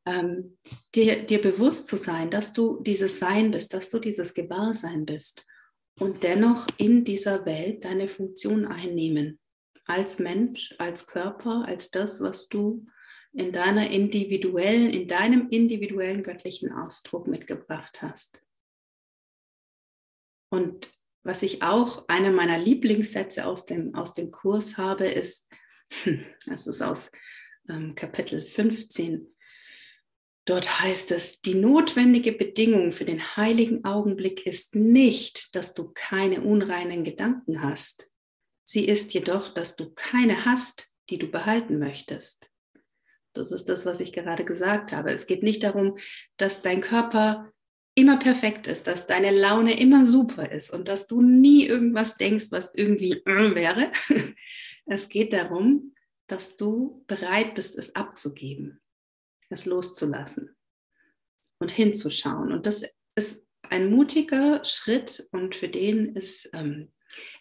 ähm, 0.06 0.56
dir, 0.94 1.24
dir 1.24 1.42
bewusst 1.42 1.88
zu 1.88 1.96
sein, 1.96 2.30
dass 2.30 2.52
du 2.52 2.80
dieses 2.80 3.18
Sein 3.18 3.50
bist, 3.50 3.74
dass 3.74 3.90
du 3.90 3.98
dieses 3.98 4.34
Gewahrsein 4.34 5.04
bist 5.04 5.44
und 5.98 6.22
dennoch 6.22 6.68
in 6.78 7.04
dieser 7.04 7.44
Welt 7.44 7.84
deine 7.84 8.08
Funktion 8.08 8.66
einnehmen. 8.66 9.40
Als 9.84 10.20
Mensch, 10.20 10.74
als 10.78 11.06
Körper, 11.06 11.64
als 11.66 11.90
das, 11.90 12.20
was 12.20 12.48
du 12.48 12.86
in 13.32 13.52
deiner 13.52 13.90
individuellen, 13.90 14.90
in 14.90 15.08
deinem 15.08 15.48
individuellen 15.50 16.22
göttlichen 16.22 16.72
Ausdruck 16.72 17.26
mitgebracht 17.26 18.00
hast. 18.00 18.42
Und 20.50 20.96
was 21.26 21.42
ich 21.42 21.62
auch, 21.62 22.08
einer 22.08 22.30
meiner 22.30 22.58
Lieblingssätze 22.58 23.46
aus 23.46 23.66
dem, 23.66 23.94
aus 23.94 24.14
dem 24.14 24.30
Kurs 24.30 24.76
habe, 24.76 25.06
ist, 25.06 25.48
das 26.46 26.66
ist 26.66 26.82
aus 26.82 27.10
ähm, 27.68 27.94
Kapitel 27.94 28.46
15, 28.46 29.36
Dort 30.46 30.80
heißt 30.80 31.10
es, 31.10 31.40
die 31.40 31.56
notwendige 31.56 32.30
Bedingung 32.30 32.92
für 32.92 33.04
den 33.04 33.36
heiligen 33.36 33.84
Augenblick 33.84 34.46
ist 34.46 34.76
nicht, 34.76 35.56
dass 35.56 35.74
du 35.74 35.90
keine 35.92 36.42
unreinen 36.42 37.02
Gedanken 37.02 37.62
hast. 37.62 38.12
Sie 38.62 38.84
ist 38.84 39.12
jedoch, 39.12 39.52
dass 39.52 39.74
du 39.74 39.90
keine 39.92 40.44
hast, 40.44 40.88
die 41.10 41.18
du 41.18 41.26
behalten 41.26 41.80
möchtest. 41.80 42.48
Das 43.32 43.50
ist 43.50 43.64
das, 43.64 43.86
was 43.86 43.98
ich 43.98 44.12
gerade 44.12 44.44
gesagt 44.44 44.92
habe. 44.92 45.12
Es 45.12 45.26
geht 45.26 45.42
nicht 45.42 45.64
darum, 45.64 45.96
dass 46.36 46.62
dein 46.62 46.80
Körper 46.80 47.52
immer 47.96 48.18
perfekt 48.18 48.68
ist, 48.68 48.86
dass 48.86 49.06
deine 49.06 49.32
Laune 49.32 49.80
immer 49.80 50.06
super 50.06 50.52
ist 50.52 50.70
und 50.72 50.86
dass 50.86 51.08
du 51.08 51.20
nie 51.22 51.66
irgendwas 51.66 52.16
denkst, 52.16 52.46
was 52.50 52.72
irgendwie 52.74 53.12
äh, 53.12 53.54
wäre. 53.54 53.90
Es 54.88 55.08
geht 55.08 55.32
darum, 55.32 55.96
dass 56.28 56.54
du 56.54 57.02
bereit 57.08 57.56
bist, 57.56 57.76
es 57.76 57.96
abzugeben 57.96 58.80
es 59.48 59.66
loszulassen 59.66 60.56
und 61.58 61.70
hinzuschauen. 61.70 62.52
Und 62.52 62.66
das 62.66 62.84
ist 63.14 63.46
ein 63.62 63.90
mutiger 63.90 64.64
Schritt 64.64 65.26
und 65.32 65.54
für 65.54 65.68
den 65.68 66.14
ist, 66.14 66.50
ähm, 66.52 66.92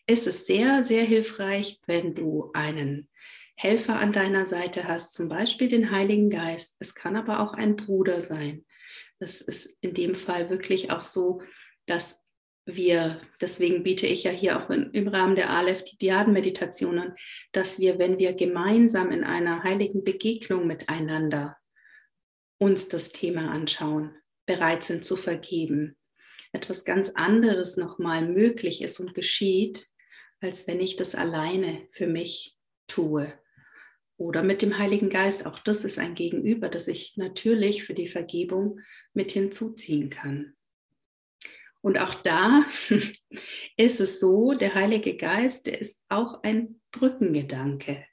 ist 0.08 0.28
es 0.28 0.46
sehr, 0.46 0.84
sehr 0.84 1.04
hilfreich, 1.04 1.82
wenn 1.86 2.16
du 2.16 2.52
einen 2.54 3.10
Helfer 3.58 3.98
an 4.00 4.12
deiner 4.12 4.46
Seite 4.46 4.88
hast, 4.88 5.14
zum 5.14 5.30
Beispiel 5.30 5.68
den 5.68 5.92
Heiligen 5.92 6.30
Geist. 6.30 6.76
Es 6.80 6.94
kann 6.94 7.16
aber 7.16 7.40
auch 7.40 7.54
ein 7.54 7.76
Bruder 7.76 8.22
sein. 8.22 8.66
Das 9.20 9.42
ist 9.42 9.78
in 9.82 9.94
dem 9.94 10.16
Fall 10.16 10.50
wirklich 10.50 10.92
auch 10.92 11.04
so, 11.04 11.42
dass 11.86 12.22
wir, 12.66 13.22
deswegen 13.40 13.84
biete 13.84 14.08
ich 14.08 14.24
ja 14.24 14.32
hier 14.32 14.60
auch 14.60 14.70
in, 14.70 14.92
im 14.92 15.08
Rahmen 15.08 15.36
der 15.36 15.52
Aleph 15.52 15.84
die 15.84 15.98
Diadenmeditationen, 15.98 17.14
dass 17.52 17.80
wir, 17.80 18.00
wenn 18.00 18.18
wir 18.18 18.34
gemeinsam 18.34 19.12
in 19.12 19.24
einer 19.24 19.64
heiligen 19.64 20.04
Begegnung 20.04 20.66
miteinander 20.66 21.58
uns 22.58 22.88
das 22.88 23.10
Thema 23.10 23.52
anschauen, 23.52 24.16
bereit 24.48 24.84
sind 24.84 25.06
zu 25.06 25.16
vergeben, 25.16 25.96
etwas 26.54 26.86
ganz 26.86 27.10
anderes 27.12 27.78
nochmal 27.78 28.28
möglich 28.28 28.82
ist 28.82 29.00
und 29.00 29.14
geschieht, 29.14 29.86
als 30.42 30.68
wenn 30.68 30.80
ich 30.80 30.96
das 30.96 31.16
alleine 31.16 31.88
für 31.92 32.08
mich 32.08 32.58
tue. 32.88 33.32
Oder 34.18 34.44
mit 34.44 34.62
dem 34.62 34.78
Heiligen 34.78 35.10
Geist, 35.10 35.46
auch 35.46 35.60
das 35.60 35.84
ist 35.84 36.00
ein 36.00 36.16
Gegenüber, 36.16 36.70
das 36.70 36.88
ich 36.88 37.18
natürlich 37.18 37.84
für 37.84 37.94
die 37.94 38.08
Vergebung 38.08 38.80
mit 39.14 39.34
hinzuziehen 39.34 40.10
kann. 40.10 40.56
Und 41.82 42.00
auch 42.00 42.16
da 42.16 42.66
ist 43.78 44.00
es 44.00 44.20
so, 44.20 44.54
der 44.54 44.74
Heilige 44.74 45.18
Geist, 45.18 45.68
der 45.68 45.80
ist 45.80 46.04
auch 46.10 46.42
ein 46.44 46.82
Brückengedanke. 46.92 48.06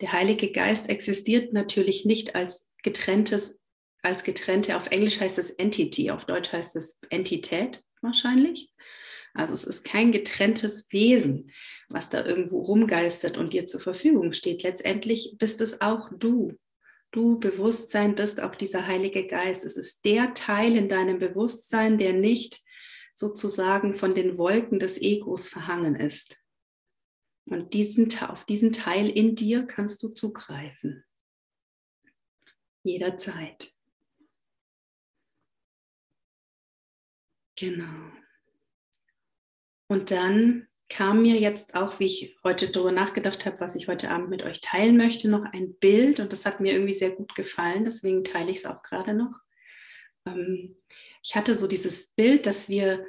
Der 0.00 0.12
Heilige 0.12 0.50
Geist 0.50 0.88
existiert 0.88 1.52
natürlich 1.52 2.04
nicht 2.04 2.34
als 2.34 2.68
getrenntes, 2.82 3.60
als 4.02 4.24
getrennte, 4.24 4.76
auf 4.76 4.86
Englisch 4.86 5.20
heißt 5.20 5.38
es 5.38 5.50
Entity, 5.50 6.10
auf 6.10 6.24
Deutsch 6.24 6.52
heißt 6.52 6.76
es 6.76 6.98
Entität 7.10 7.84
wahrscheinlich. 8.00 8.72
Also 9.34 9.54
es 9.54 9.64
ist 9.64 9.84
kein 9.84 10.12
getrenntes 10.12 10.92
Wesen, 10.92 11.50
was 11.88 12.10
da 12.10 12.24
irgendwo 12.24 12.60
rumgeistert 12.60 13.38
und 13.38 13.52
dir 13.52 13.66
zur 13.66 13.80
Verfügung 13.80 14.32
steht. 14.32 14.62
Letztendlich 14.62 15.36
bist 15.38 15.60
es 15.60 15.80
auch 15.80 16.10
du. 16.16 16.58
Du 17.12 17.38
Bewusstsein 17.40 18.14
bist 18.14 18.40
auch 18.40 18.54
dieser 18.54 18.86
Heilige 18.86 19.26
Geist. 19.26 19.64
Es 19.64 19.76
ist 19.76 20.04
der 20.04 20.34
Teil 20.34 20.76
in 20.76 20.88
deinem 20.88 21.18
Bewusstsein, 21.18 21.98
der 21.98 22.12
nicht 22.12 22.60
sozusagen 23.14 23.94
von 23.94 24.14
den 24.14 24.38
Wolken 24.38 24.78
des 24.78 25.00
Egos 25.00 25.48
verhangen 25.48 25.96
ist. 25.96 26.44
Und 27.46 27.74
diesen, 27.74 28.08
auf 28.22 28.44
diesen 28.44 28.70
Teil 28.70 29.10
in 29.10 29.34
dir 29.34 29.66
kannst 29.66 30.02
du 30.02 30.08
zugreifen 30.10 31.04
jederzeit. 32.82 33.72
Genau. 37.56 38.19
Und 39.90 40.12
dann 40.12 40.68
kam 40.88 41.22
mir 41.22 41.34
jetzt 41.40 41.74
auch, 41.74 41.98
wie 41.98 42.06
ich 42.06 42.38
heute 42.44 42.70
darüber 42.70 42.92
nachgedacht 42.92 43.44
habe, 43.44 43.58
was 43.58 43.74
ich 43.74 43.88
heute 43.88 44.08
Abend 44.10 44.30
mit 44.30 44.44
euch 44.44 44.60
teilen 44.60 44.96
möchte, 44.96 45.28
noch 45.28 45.44
ein 45.44 45.74
Bild 45.80 46.20
und 46.20 46.32
das 46.32 46.46
hat 46.46 46.60
mir 46.60 46.74
irgendwie 46.74 46.94
sehr 46.94 47.10
gut 47.10 47.34
gefallen, 47.34 47.84
deswegen 47.84 48.22
teile 48.22 48.52
ich 48.52 48.58
es 48.58 48.66
auch 48.66 48.82
gerade 48.82 49.14
noch. 49.14 49.40
Ähm, 50.26 50.76
ich 51.24 51.34
hatte 51.34 51.56
so 51.56 51.66
dieses 51.66 52.12
Bild, 52.12 52.46
dass 52.46 52.68
wir, 52.68 53.04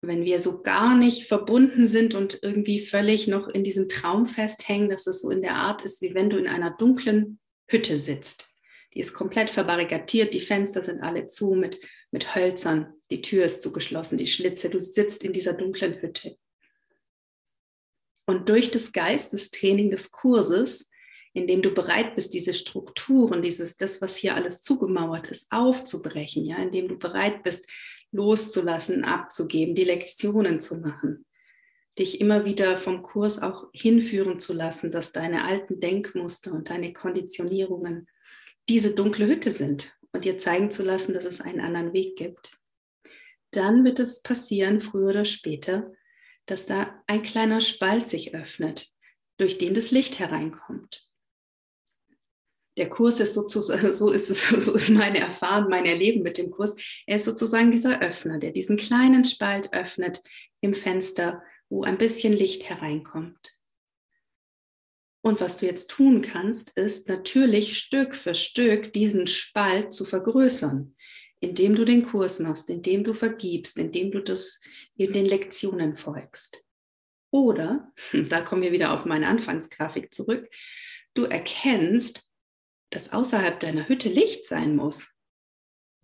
wenn 0.00 0.24
wir 0.24 0.40
so 0.40 0.62
gar 0.62 0.96
nicht 0.96 1.28
verbunden 1.28 1.86
sind 1.86 2.14
und 2.14 2.38
irgendwie 2.40 2.80
völlig 2.80 3.28
noch 3.28 3.46
in 3.48 3.62
diesem 3.62 3.86
Traum 3.86 4.26
festhängen, 4.26 4.88
dass 4.88 5.06
es 5.06 5.20
so 5.20 5.28
in 5.28 5.42
der 5.42 5.56
Art 5.56 5.82
ist, 5.82 6.00
wie 6.00 6.14
wenn 6.14 6.30
du 6.30 6.38
in 6.38 6.48
einer 6.48 6.70
dunklen 6.70 7.40
Hütte 7.68 7.98
sitzt. 7.98 8.48
Die 8.94 9.00
ist 9.00 9.12
komplett 9.12 9.50
verbarrikadiert, 9.50 10.32
die 10.32 10.40
Fenster 10.40 10.80
sind 10.80 11.02
alle 11.02 11.26
zu 11.26 11.52
mit, 11.52 11.78
mit 12.10 12.34
Hölzern, 12.34 12.94
die 13.14 13.22
Tür 13.22 13.44
ist 13.44 13.62
zugeschlossen, 13.62 14.18
die 14.18 14.26
Schlitze, 14.26 14.68
du 14.68 14.80
sitzt 14.80 15.22
in 15.22 15.32
dieser 15.32 15.52
dunklen 15.52 16.02
Hütte. 16.02 16.36
Und 18.26 18.48
durch 18.48 18.72
das 18.72 18.92
Geistestraining 18.92 19.92
des 19.92 20.10
Kurses, 20.10 20.90
in 21.32 21.46
dem 21.46 21.62
du 21.62 21.70
bereit 21.70 22.16
bist, 22.16 22.34
diese 22.34 22.54
Strukturen, 22.54 23.40
dieses, 23.40 23.76
das, 23.76 24.00
was 24.00 24.16
hier 24.16 24.34
alles 24.34 24.62
zugemauert 24.62 25.28
ist, 25.28 25.46
aufzubrechen, 25.50 26.44
ja, 26.44 26.56
indem 26.56 26.88
du 26.88 26.98
bereit 26.98 27.44
bist, 27.44 27.70
loszulassen, 28.10 29.04
abzugeben, 29.04 29.76
die 29.76 29.84
Lektionen 29.84 30.58
zu 30.58 30.78
machen, 30.78 31.24
dich 31.96 32.20
immer 32.20 32.44
wieder 32.44 32.78
vom 32.78 33.02
Kurs 33.02 33.40
auch 33.40 33.68
hinführen 33.72 34.40
zu 34.40 34.52
lassen, 34.52 34.90
dass 34.90 35.12
deine 35.12 35.44
alten 35.44 35.78
Denkmuster 35.78 36.52
und 36.52 36.68
deine 36.68 36.92
Konditionierungen 36.92 38.08
diese 38.68 38.92
dunkle 38.92 39.26
Hütte 39.26 39.52
sind 39.52 39.96
und 40.10 40.24
dir 40.24 40.36
zeigen 40.38 40.72
zu 40.72 40.82
lassen, 40.82 41.14
dass 41.14 41.26
es 41.26 41.40
einen 41.40 41.60
anderen 41.60 41.92
Weg 41.92 42.16
gibt, 42.16 42.63
dann 43.56 43.84
wird 43.84 43.98
es 43.98 44.22
passieren, 44.22 44.80
früher 44.80 45.10
oder 45.10 45.24
später, 45.24 45.92
dass 46.46 46.66
da 46.66 47.02
ein 47.06 47.22
kleiner 47.22 47.60
Spalt 47.60 48.08
sich 48.08 48.34
öffnet, 48.34 48.90
durch 49.38 49.58
den 49.58 49.74
das 49.74 49.90
Licht 49.90 50.18
hereinkommt. 50.18 51.06
Der 52.76 52.88
Kurs 52.88 53.20
ist 53.20 53.34
sozusagen, 53.34 53.92
so 53.92 54.10
ist 54.10 54.30
es, 54.30 54.48
so 54.64 54.74
ist 54.74 54.90
meine 54.90 55.20
Erfahrung, 55.20 55.70
mein 55.70 55.86
Erleben 55.86 56.22
mit 56.22 56.38
dem 56.38 56.50
Kurs. 56.50 56.74
Er 57.06 57.16
ist 57.16 57.24
sozusagen 57.24 57.70
dieser 57.70 58.00
Öffner, 58.00 58.38
der 58.38 58.50
diesen 58.50 58.76
kleinen 58.76 59.24
Spalt 59.24 59.72
öffnet 59.72 60.22
im 60.60 60.74
Fenster, 60.74 61.42
wo 61.68 61.82
ein 61.82 61.98
bisschen 61.98 62.32
Licht 62.32 62.68
hereinkommt. 62.68 63.54
Und 65.22 65.40
was 65.40 65.56
du 65.56 65.66
jetzt 65.66 65.90
tun 65.90 66.20
kannst, 66.20 66.76
ist 66.76 67.08
natürlich 67.08 67.78
Stück 67.78 68.14
für 68.14 68.34
Stück 68.34 68.92
diesen 68.92 69.26
Spalt 69.26 69.94
zu 69.94 70.04
vergrößern, 70.04 70.93
indem 71.44 71.74
du 71.74 71.84
den 71.84 72.04
Kurs 72.04 72.40
machst, 72.40 72.70
indem 72.70 73.04
du 73.04 73.14
vergibst, 73.14 73.78
indem 73.78 74.10
du 74.10 74.20
das 74.20 74.60
eben 74.96 75.12
den 75.12 75.26
Lektionen 75.26 75.96
folgst. 75.96 76.62
Oder, 77.30 77.92
da 78.28 78.40
kommen 78.40 78.62
wir 78.62 78.72
wieder 78.72 78.92
auf 78.92 79.04
meine 79.04 79.28
Anfangsgrafik 79.28 80.14
zurück, 80.14 80.48
du 81.14 81.24
erkennst, 81.24 82.28
dass 82.90 83.12
außerhalb 83.12 83.60
deiner 83.60 83.88
Hütte 83.88 84.08
Licht 84.08 84.46
sein 84.46 84.76
muss. 84.76 85.10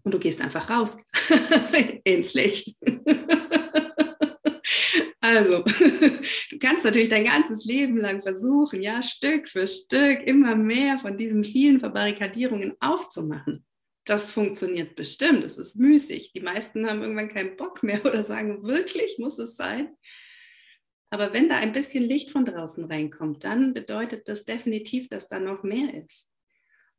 Und 0.02 0.12
du 0.14 0.18
gehst 0.18 0.40
einfach 0.40 0.70
raus 0.70 0.96
ins 2.04 2.34
Licht. 2.34 2.74
Also, 5.22 5.62
du 5.62 6.58
kannst 6.58 6.84
natürlich 6.84 7.10
dein 7.10 7.24
ganzes 7.24 7.64
Leben 7.64 7.98
lang 7.98 8.20
versuchen, 8.20 8.82
ja, 8.82 9.02
Stück 9.02 9.48
für 9.48 9.68
Stück 9.68 10.22
immer 10.24 10.56
mehr 10.56 10.98
von 10.98 11.16
diesen 11.16 11.44
vielen 11.44 11.78
Verbarrikadierungen 11.78 12.74
aufzumachen. 12.80 13.64
Das 14.10 14.32
funktioniert 14.32 14.96
bestimmt, 14.96 15.44
es 15.44 15.56
ist 15.56 15.76
müßig. 15.76 16.32
Die 16.32 16.40
meisten 16.40 16.90
haben 16.90 17.00
irgendwann 17.00 17.28
keinen 17.28 17.56
Bock 17.56 17.84
mehr 17.84 18.04
oder 18.04 18.24
sagen, 18.24 18.64
wirklich 18.64 19.20
muss 19.20 19.38
es 19.38 19.54
sein? 19.54 19.96
Aber 21.10 21.32
wenn 21.32 21.48
da 21.48 21.58
ein 21.58 21.70
bisschen 21.70 22.02
Licht 22.02 22.32
von 22.32 22.44
draußen 22.44 22.86
reinkommt, 22.86 23.44
dann 23.44 23.72
bedeutet 23.72 24.26
das 24.26 24.44
definitiv, 24.44 25.08
dass 25.10 25.28
da 25.28 25.38
noch 25.38 25.62
mehr 25.62 26.02
ist. 26.04 26.28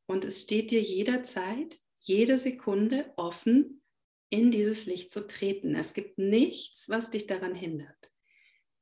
Und 0.05 0.23
es 0.23 0.43
steht 0.43 0.71
dir 0.71 0.81
jederzeit, 0.81 1.77
jede 1.99 2.37
Sekunde 2.37 3.11
offen, 3.17 3.83
in 4.29 4.49
dieses 4.49 4.85
Licht 4.85 5.11
zu 5.11 5.27
treten. 5.27 5.75
Es 5.75 5.91
gibt 5.91 6.17
nichts, 6.17 6.87
was 6.87 7.11
dich 7.11 7.27
daran 7.27 7.55
hindert. 7.55 8.10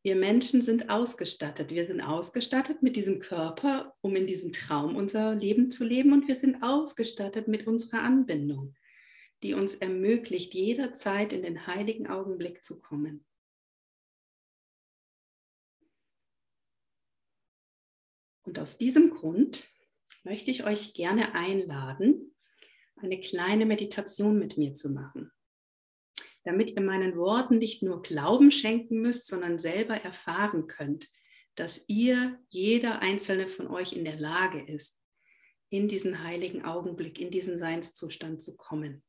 Wir 0.02 0.16
Menschen 0.16 0.62
sind 0.62 0.90
ausgestattet. 0.90 1.72
Wir 1.72 1.84
sind 1.84 2.00
ausgestattet 2.00 2.82
mit 2.82 2.96
diesem 2.96 3.20
Körper, 3.20 3.98
um 4.00 4.16
in 4.16 4.28
diesem 4.28 4.54
Traum 4.54 4.96
unser 4.96 5.36
Leben 5.36 5.72
zu 5.72 5.84
leben. 5.84 6.14
Und 6.14 6.28
wir 6.28 6.36
sind 6.36 6.64
ausgestattet 6.64 7.50
mit 7.50 7.68
unserer 7.68 8.02
Anbindung, 8.02 8.76
die 9.44 9.54
uns 9.54 9.76
ermöglicht, 9.76 10.54
jederzeit 10.54 11.34
in 11.34 11.44
den 11.44 11.68
heiligen 11.68 12.08
Augenblick 12.08 12.64
zu 12.64 12.80
kommen. 12.80 13.26
Und 18.44 18.58
aus 18.58 18.78
diesem 18.78 19.10
Grund 19.10 19.70
möchte 20.24 20.50
ich 20.50 20.64
euch 20.64 20.94
gerne 20.94 21.36
einladen, 21.36 22.36
eine 22.96 23.20
kleine 23.20 23.66
Meditation 23.66 24.40
mit 24.40 24.58
mir 24.58 24.76
zu 24.76 24.92
machen 24.92 25.30
damit 26.50 26.72
ihr 26.72 26.82
meinen 26.82 27.16
Worten 27.16 27.60
nicht 27.60 27.84
nur 27.84 28.02
Glauben 28.02 28.50
schenken 28.50 29.02
müsst, 29.02 29.28
sondern 29.28 29.60
selber 29.60 29.94
erfahren 29.96 30.66
könnt, 30.66 31.08
dass 31.54 31.88
ihr, 31.88 32.40
jeder 32.50 33.04
einzelne 33.04 33.50
von 33.50 33.68
euch 33.68 33.94
in 33.94 34.04
der 34.04 34.20
Lage 34.20 34.60
ist, 34.60 34.98
in 35.70 35.88
diesen 35.88 36.24
heiligen 36.24 36.66
Augenblick, 36.66 37.20
in 37.20 37.30
diesen 37.30 37.60
Seinszustand 37.60 38.42
zu 38.42 38.58
kommen. 38.58 39.04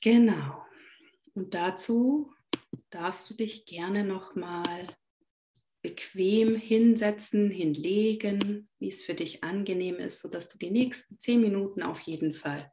Genau. 0.00 0.64
Und 1.34 1.52
dazu 1.52 2.32
darfst 2.88 3.28
du 3.28 3.34
dich 3.34 3.66
gerne 3.66 4.04
nochmal 4.04 4.86
bequem 5.82 6.54
hinsetzen, 6.54 7.50
hinlegen, 7.50 8.70
wie 8.78 8.88
es 8.88 9.02
für 9.02 9.14
dich 9.14 9.44
angenehm 9.44 9.96
ist, 9.96 10.20
sodass 10.20 10.48
du 10.48 10.56
die 10.56 10.70
nächsten 10.70 11.18
zehn 11.18 11.42
Minuten 11.42 11.82
auf 11.82 12.00
jeden 12.00 12.32
Fall 12.32 12.72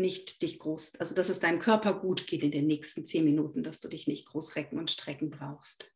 nicht 0.00 0.42
dich 0.42 0.58
groß, 0.58 0.96
also 0.96 1.14
dass 1.14 1.28
es 1.28 1.38
deinem 1.38 1.60
Körper 1.60 1.94
gut 1.94 2.26
geht 2.26 2.42
in 2.42 2.50
den 2.50 2.66
nächsten 2.66 3.04
zehn 3.04 3.24
Minuten, 3.24 3.62
dass 3.62 3.78
du 3.80 3.88
dich 3.88 4.08
nicht 4.08 4.26
groß 4.26 4.56
recken 4.56 4.78
und 4.78 4.90
strecken 4.90 5.30
brauchst. 5.30 5.92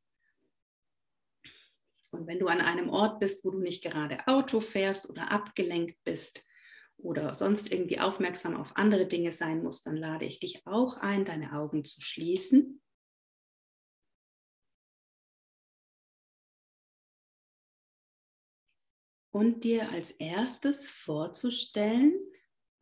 Und 2.15 2.29
wenn 2.29 2.39
du 2.39 2.47
an 2.47 2.61
einem 2.61 2.91
Ort 2.91 3.19
bist, 3.19 3.45
wo 3.45 3.51
du 3.51 3.59
nicht 3.59 3.83
gerade 3.83 4.27
Auto 4.29 4.61
fährst 4.61 5.11
oder 5.11 5.33
abgelenkt 5.33 6.03
bist 6.05 6.45
oder 6.97 7.35
sonst 7.35 7.73
irgendwie 7.73 7.99
aufmerksam 7.99 8.57
auf 8.57 8.77
andere 8.77 9.07
Dinge 9.07 9.33
sein 9.33 9.63
musst, 9.63 9.87
dann 9.87 9.97
lade 9.97 10.25
ich 10.25 10.39
dich 10.39 10.65
auch 10.67 10.99
ein, 10.99 11.25
deine 11.25 11.53
Augen 11.55 11.83
zu 11.83 12.01
schließen. 12.01 12.81
Und 19.33 19.65
dir 19.65 19.91
als 19.91 20.13
erstes 20.13 20.89
vorzustellen, 20.89 22.15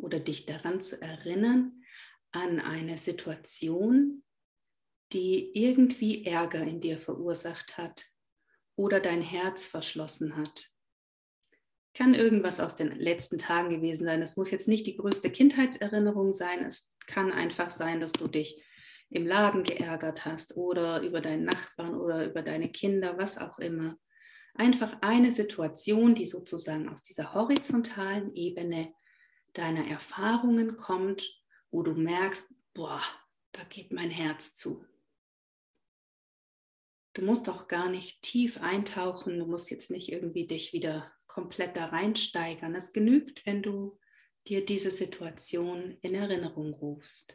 oder 0.02 0.20
dich 0.20 0.46
daran 0.46 0.80
zu 0.80 1.00
erinnern, 1.00 1.82
an 2.32 2.60
eine 2.60 2.98
Situation, 2.98 4.22
die 5.12 5.52
irgendwie 5.54 6.24
Ärger 6.24 6.62
in 6.62 6.80
dir 6.80 6.98
verursacht 6.98 7.76
hat 7.76 8.06
oder 8.76 9.00
dein 9.00 9.22
Herz 9.22 9.66
verschlossen 9.66 10.36
hat. 10.36 10.70
Kann 11.94 12.14
irgendwas 12.14 12.58
aus 12.58 12.74
den 12.74 12.98
letzten 12.98 13.36
Tagen 13.36 13.68
gewesen 13.68 14.06
sein. 14.06 14.22
Es 14.22 14.36
muss 14.36 14.50
jetzt 14.50 14.66
nicht 14.66 14.86
die 14.86 14.96
größte 14.96 15.30
Kindheitserinnerung 15.30 16.32
sein. 16.32 16.64
Es 16.64 16.90
kann 17.06 17.30
einfach 17.30 17.70
sein, 17.70 18.00
dass 18.00 18.12
du 18.12 18.28
dich 18.28 18.64
im 19.10 19.26
Laden 19.26 19.62
geärgert 19.62 20.24
hast 20.24 20.56
oder 20.56 21.02
über 21.02 21.20
deinen 21.20 21.44
Nachbarn 21.44 21.94
oder 21.94 22.24
über 22.24 22.40
deine 22.40 22.70
Kinder, 22.70 23.18
was 23.18 23.36
auch 23.36 23.58
immer. 23.58 23.98
Einfach 24.54 24.96
eine 25.02 25.30
Situation, 25.30 26.14
die 26.14 26.26
sozusagen 26.26 26.88
aus 26.88 27.02
dieser 27.02 27.34
horizontalen 27.34 28.34
Ebene 28.34 28.94
deiner 29.52 29.86
Erfahrungen 29.86 30.76
kommt, 30.76 31.42
wo 31.70 31.82
du 31.82 31.94
merkst, 31.94 32.52
boah, 32.74 33.02
da 33.52 33.64
geht 33.64 33.92
mein 33.92 34.10
Herz 34.10 34.54
zu. 34.54 34.84
Du 37.14 37.22
musst 37.22 37.48
auch 37.48 37.68
gar 37.68 37.90
nicht 37.90 38.22
tief 38.22 38.58
eintauchen, 38.62 39.38
du 39.38 39.46
musst 39.46 39.70
jetzt 39.70 39.90
nicht 39.90 40.10
irgendwie 40.10 40.46
dich 40.46 40.72
wieder 40.72 41.12
komplett 41.26 41.76
da 41.76 41.86
reinsteigern. 41.86 42.74
Es 42.74 42.92
genügt, 42.92 43.44
wenn 43.44 43.62
du 43.62 43.98
dir 44.46 44.64
diese 44.64 44.90
Situation 44.90 45.98
in 46.00 46.14
Erinnerung 46.14 46.72
rufst. 46.72 47.34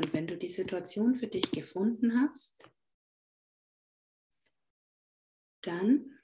Und 0.00 0.14
wenn 0.14 0.26
du 0.26 0.38
die 0.38 0.48
Situation 0.48 1.14
für 1.14 1.26
dich 1.26 1.50
gefunden 1.50 2.18
hast, 2.22 2.56
dann 5.62 6.18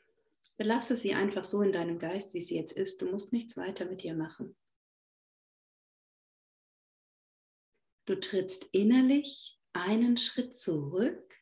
belasse 0.56 0.96
sie 0.96 1.12
einfach 1.12 1.44
so 1.44 1.60
in 1.60 1.72
deinem 1.72 1.98
Geist, 1.98 2.32
wie 2.32 2.40
sie 2.40 2.56
jetzt 2.56 2.72
ist. 2.72 3.02
Du 3.02 3.10
musst 3.10 3.34
nichts 3.34 3.54
weiter 3.58 3.84
mit 3.84 4.02
ihr 4.02 4.14
machen. 4.14 4.56
Du 8.06 8.18
trittst 8.18 8.64
innerlich 8.72 9.60
einen 9.74 10.16
Schritt 10.16 10.56
zurück 10.56 11.34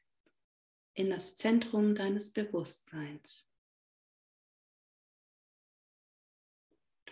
in 0.95 1.11
das 1.11 1.37
Zentrum 1.37 1.95
deines 1.95 2.33
Bewusstseins. 2.33 3.49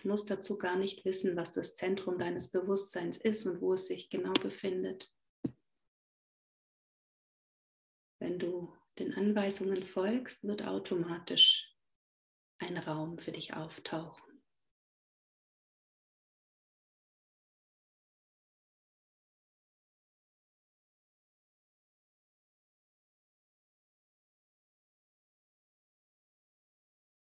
Musst 0.03 0.29
dazu 0.29 0.57
gar 0.57 0.75
nicht 0.75 1.05
wissen, 1.05 1.35
was 1.35 1.51
das 1.51 1.75
Zentrum 1.75 2.17
deines 2.17 2.49
Bewusstseins 2.49 3.17
ist 3.17 3.45
und 3.45 3.61
wo 3.61 3.73
es 3.73 3.87
sich 3.87 4.09
genau 4.09 4.33
befindet. 4.33 5.13
Wenn 8.19 8.39
du 8.39 8.73
den 8.99 9.13
Anweisungen 9.13 9.83
folgst, 9.83 10.43
wird 10.43 10.65
automatisch 10.65 11.75
ein 12.59 12.77
Raum 12.77 13.17
für 13.17 13.31
dich 13.31 13.53
auftauchen. 13.53 14.32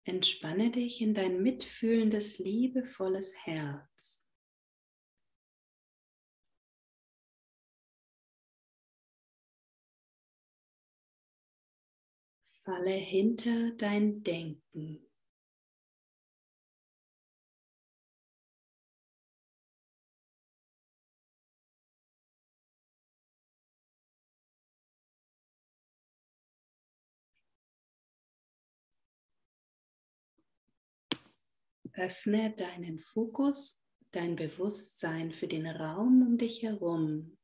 Entspanne 0.06 0.70
dich 0.70 1.02
in 1.02 1.14
dein 1.14 1.42
mitfühlendes, 1.42 2.38
liebevolles 2.38 3.34
Herz. 3.46 4.28
Falle 12.66 12.92
hinter 12.92 13.72
dein 13.72 14.24
Denken. 14.24 15.06
Öffne 31.96 32.56
deinen 32.56 33.00
Fokus, 33.00 33.84
dein 34.12 34.36
Bewusstsein 34.36 35.32
für 35.32 35.48
den 35.48 35.68
Raum 35.68 36.24
um 36.28 36.38
dich 36.38 36.64
herum. 36.64 37.38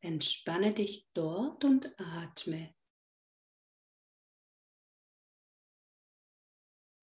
Entspanne 0.00 0.74
dich 0.74 1.08
dort 1.14 1.64
und 1.64 1.98
atme. 1.98 2.74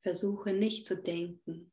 Versuche 0.04 0.54
nicht 0.54 0.86
zu 0.86 1.02
denken. 1.02 1.72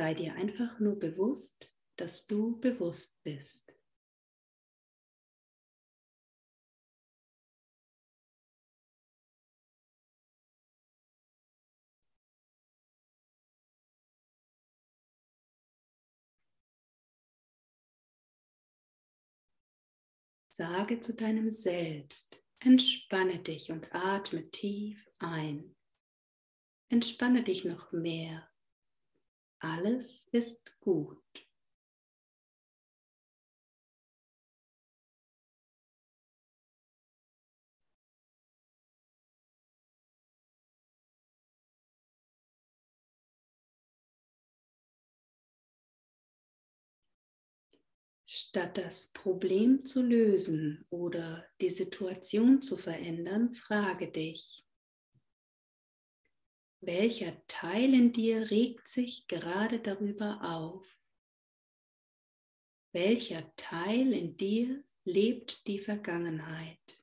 Sei 0.00 0.14
dir 0.14 0.32
einfach 0.34 0.80
nur 0.80 0.98
bewusst, 0.98 1.70
dass 1.96 2.26
du 2.26 2.58
bewusst 2.58 3.22
bist. 3.22 3.70
Sage 20.48 21.00
zu 21.00 21.12
deinem 21.12 21.50
Selbst, 21.50 22.42
entspanne 22.60 23.40
dich 23.40 23.70
und 23.70 23.94
atme 23.94 24.50
tief 24.50 25.06
ein. 25.18 25.76
entspanne 26.88 27.44
dich 27.44 27.66
noch 27.66 27.92
mehr. 27.92 28.49
Alles 29.62 30.26
ist 30.32 30.78
gut. 30.80 31.46
Statt 48.24 48.78
das 48.78 49.08
Problem 49.12 49.84
zu 49.84 50.00
lösen 50.02 50.86
oder 50.88 51.44
die 51.60 51.68
Situation 51.68 52.62
zu 52.62 52.78
verändern, 52.78 53.52
frage 53.52 54.10
dich, 54.10 54.64
welcher 56.80 57.46
Teil 57.46 57.94
in 57.94 58.12
dir 58.12 58.50
regt 58.50 58.88
sich 58.88 59.28
gerade 59.28 59.80
darüber 59.80 60.40
auf? 60.42 60.98
Welcher 62.92 63.54
Teil 63.56 64.12
in 64.12 64.36
dir 64.36 64.82
lebt 65.04 65.66
die 65.66 65.78
Vergangenheit? 65.78 66.99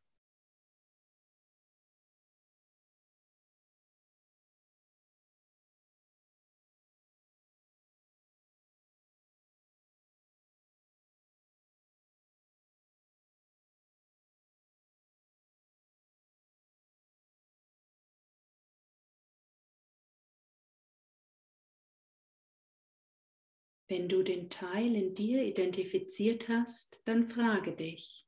Wenn 23.90 24.10
du 24.10 24.22
den 24.22 24.50
Teil 24.50 24.96
in 24.96 25.14
dir 25.16 25.44
identifiziert 25.44 26.50
hast, 26.50 27.02
dann 27.06 27.30
frage 27.30 27.74
dich, 27.74 28.28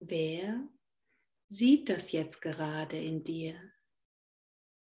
wer 0.00 0.68
sieht 1.48 1.88
das 1.88 2.12
jetzt 2.12 2.42
gerade 2.42 2.98
in 2.98 3.24
dir? 3.24 3.54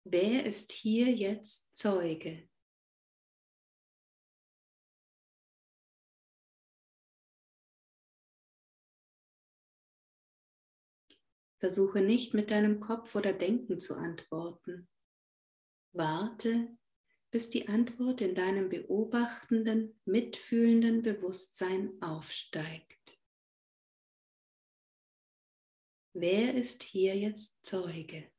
Wer 0.03 0.45
ist 0.47 0.71
hier 0.71 1.13
jetzt 1.13 1.75
Zeuge? 1.77 2.49
Versuche 11.59 12.01
nicht 12.01 12.33
mit 12.33 12.49
deinem 12.49 12.79
Kopf 12.79 13.13
oder 13.13 13.33
Denken 13.33 13.79
zu 13.79 13.95
antworten. 13.95 14.89
Warte, 15.93 16.75
bis 17.31 17.49
die 17.49 17.67
Antwort 17.69 18.21
in 18.21 18.35
deinem 18.35 18.69
beobachtenden, 18.69 19.99
mitfühlenden 20.05 21.01
Bewusstsein 21.01 21.99
aufsteigt. 22.01 23.17
Wer 26.13 26.55
ist 26.55 26.83
hier 26.83 27.17
jetzt 27.17 27.65
Zeuge? 27.65 28.29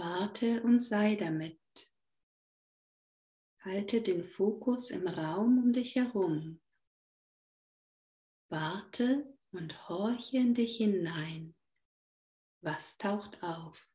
Warte 0.00 0.62
und 0.62 0.80
sei 0.80 1.14
damit. 1.14 1.60
Halte 3.58 4.00
den 4.00 4.24
Fokus 4.24 4.88
im 4.88 5.06
Raum 5.06 5.58
um 5.58 5.74
dich 5.74 5.96
herum. 5.96 6.58
Warte 8.48 9.36
und 9.52 9.90
horche 9.90 10.38
in 10.38 10.54
dich 10.54 10.78
hinein. 10.78 11.54
Was 12.62 12.96
taucht 12.96 13.42
auf? 13.42 13.89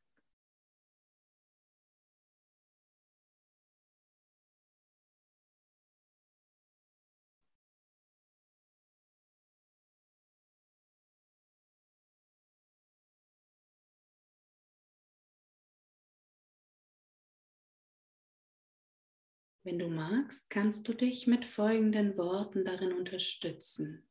Wenn 19.66 19.80
du 19.80 19.88
magst, 19.88 20.48
kannst 20.48 20.86
du 20.86 20.94
dich 20.94 21.26
mit 21.26 21.44
folgenden 21.44 22.16
Worten 22.16 22.64
darin 22.64 22.92
unterstützen. 22.92 24.08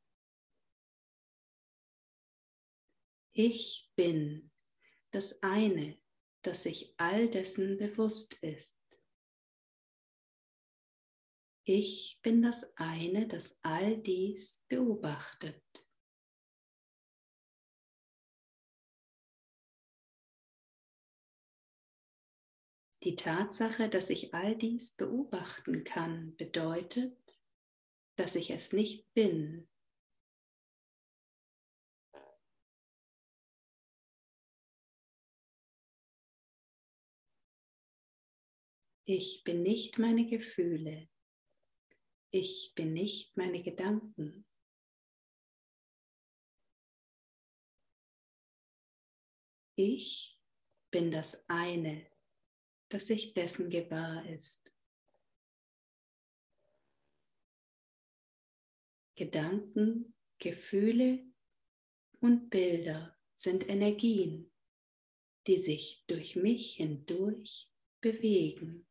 Ich 3.32 3.90
bin 3.96 4.52
das 5.12 5.42
eine, 5.42 5.98
das 6.42 6.64
sich 6.64 6.94
all 6.98 7.30
dessen 7.30 7.78
bewusst 7.78 8.34
ist. 8.42 8.84
Ich 11.64 12.20
bin 12.22 12.42
das 12.42 12.76
eine, 12.76 13.26
das 13.26 13.58
all 13.62 13.98
dies 13.98 14.66
beobachtet. 14.68 15.85
Die 23.06 23.16
Tatsache, 23.16 23.88
dass 23.88 24.10
ich 24.10 24.34
all 24.34 24.56
dies 24.56 24.96
beobachten 24.96 25.84
kann, 25.84 26.36
bedeutet, 26.38 27.16
dass 28.16 28.34
ich 28.34 28.50
es 28.50 28.74
nicht 28.74 29.14
bin. 29.14 29.70
Ich 39.08 39.44
bin 39.44 39.62
nicht 39.62 40.00
meine 40.00 40.26
Gefühle. 40.28 41.08
Ich 42.32 42.74
bin 42.74 42.94
nicht 42.94 43.38
meine 43.38 43.62
Gedanken. 43.62 44.48
Ich 49.76 50.42
bin 50.90 51.12
das 51.12 51.48
eine 51.48 52.15
dass 52.90 53.08
sich 53.08 53.34
dessen 53.34 53.70
gewahr 53.70 54.28
ist. 54.30 54.72
Gedanken, 59.16 60.14
Gefühle 60.40 61.26
und 62.20 62.50
Bilder 62.50 63.18
sind 63.34 63.68
Energien, 63.70 64.52
die 65.48 65.58
sich 65.58 66.04
durch 66.08 66.36
mich 66.36 66.76
hindurch 66.76 67.72
bewegen. 68.02 68.86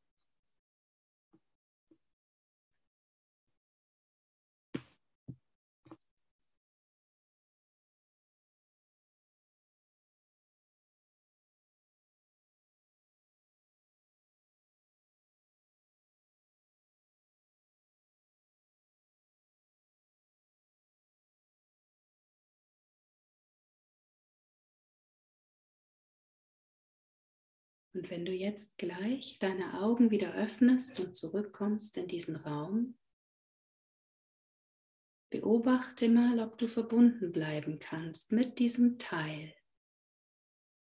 Und 27.95 28.11
wenn 28.11 28.25
du 28.25 28.33
jetzt 28.33 28.77
gleich 28.77 29.39
deine 29.39 29.81
Augen 29.81 30.11
wieder 30.11 30.35
öffnest 30.35 30.99
und 30.99 31.17
zurückkommst 31.17 31.97
in 31.97 32.09
diesen 32.09 32.35
Raum, 32.35 32.99
beobachte 35.31 36.09
mal, 36.09 36.41
ob 36.41 36.59
du 36.59 36.67
verbunden 36.67 37.31
bleiben 37.31 37.79
kannst 37.79 38.33
mit 38.33 38.59
diesem 38.59 38.99
Teil, 38.99 39.55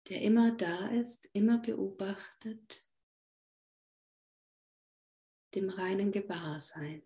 der 0.09 0.21
immer 0.23 0.57
da 0.57 0.89
ist, 0.89 1.29
immer 1.33 1.59
beobachtet, 1.59 2.85
dem 5.55 5.71
reinen 5.71 6.11
Gewahrsein. 6.11 7.03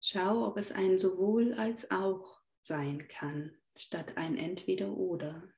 Schau, 0.00 0.46
ob 0.46 0.56
es 0.58 0.70
ein 0.70 0.96
sowohl 0.96 1.54
als 1.54 1.90
auch 1.90 2.40
sein 2.60 3.08
kann, 3.08 3.60
statt 3.76 4.16
ein 4.16 4.36
entweder 4.36 4.96
oder. 4.96 5.52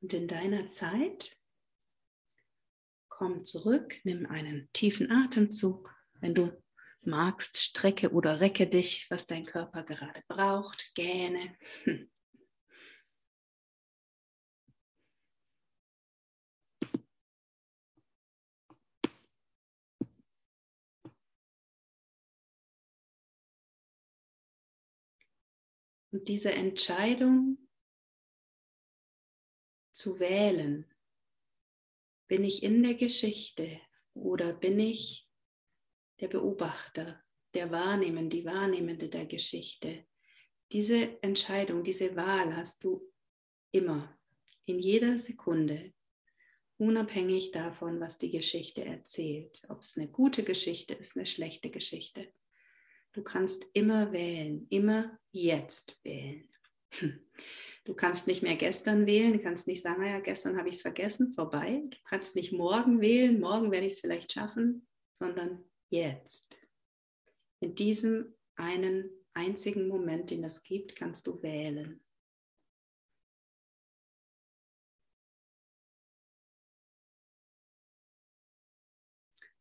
Und 0.00 0.12
in 0.12 0.28
deiner 0.28 0.68
Zeit 0.68 1.36
komm 3.08 3.44
zurück, 3.44 3.96
nimm 4.04 4.26
einen 4.26 4.68
tiefen 4.72 5.10
Atemzug. 5.10 5.92
Wenn 6.20 6.34
du 6.34 6.62
magst, 7.00 7.58
strecke 7.58 8.12
oder 8.12 8.40
recke 8.40 8.68
dich, 8.68 9.06
was 9.10 9.26
dein 9.26 9.44
Körper 9.44 9.82
gerade 9.82 10.22
braucht, 10.28 10.94
gähne. 10.94 11.56
Und 26.10 26.28
diese 26.28 26.52
Entscheidung 26.52 27.67
zu 29.98 30.20
wählen, 30.20 30.86
bin 32.28 32.44
ich 32.44 32.62
in 32.62 32.84
der 32.84 32.94
Geschichte 32.94 33.80
oder 34.14 34.52
bin 34.52 34.78
ich 34.78 35.28
der 36.20 36.28
Beobachter, 36.28 37.20
der 37.52 37.72
Wahrnehmende, 37.72 38.36
die 38.36 38.44
Wahrnehmende 38.44 39.08
der 39.08 39.26
Geschichte. 39.26 40.06
Diese 40.70 41.20
Entscheidung, 41.22 41.82
diese 41.82 42.14
Wahl 42.14 42.56
hast 42.56 42.84
du 42.84 43.12
immer, 43.72 44.16
in 44.66 44.78
jeder 44.78 45.18
Sekunde, 45.18 45.92
unabhängig 46.76 47.50
davon, 47.50 47.98
was 47.98 48.18
die 48.18 48.30
Geschichte 48.30 48.84
erzählt. 48.84 49.62
Ob 49.68 49.80
es 49.80 49.96
eine 49.96 50.06
gute 50.06 50.44
Geschichte 50.44 50.94
ist, 50.94 51.16
eine 51.16 51.26
schlechte 51.26 51.70
Geschichte. 51.70 52.32
Du 53.14 53.24
kannst 53.24 53.66
immer 53.72 54.12
wählen, 54.12 54.64
immer 54.70 55.18
jetzt 55.32 55.98
wählen. 56.04 56.48
Du 57.88 57.94
kannst 57.94 58.26
nicht 58.26 58.42
mehr 58.42 58.56
gestern 58.56 59.06
wählen, 59.06 59.32
du 59.32 59.38
kannst 59.38 59.66
nicht 59.66 59.80
sagen, 59.80 60.02
naja, 60.02 60.20
gestern 60.20 60.58
habe 60.58 60.68
ich 60.68 60.74
es 60.74 60.82
vergessen, 60.82 61.32
vorbei. 61.32 61.82
Du 61.90 61.96
kannst 62.04 62.36
nicht 62.36 62.52
morgen 62.52 63.00
wählen, 63.00 63.40
morgen 63.40 63.72
werde 63.72 63.86
ich 63.86 63.94
es 63.94 64.00
vielleicht 64.00 64.30
schaffen, 64.30 64.86
sondern 65.14 65.64
jetzt. 65.88 66.54
In 67.60 67.74
diesem 67.74 68.34
einen 68.56 69.08
einzigen 69.32 69.88
Moment, 69.88 70.28
den 70.28 70.44
es 70.44 70.62
gibt, 70.62 70.96
kannst 70.96 71.26
du 71.26 71.42
wählen. 71.42 72.04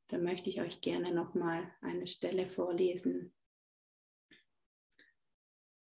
Da 0.10 0.18
möchte 0.18 0.50
ich 0.50 0.60
euch 0.60 0.82
gerne 0.82 1.14
noch 1.14 1.34
mal 1.34 1.74
eine 1.80 2.08
Stelle 2.08 2.50
vorlesen 2.50 3.37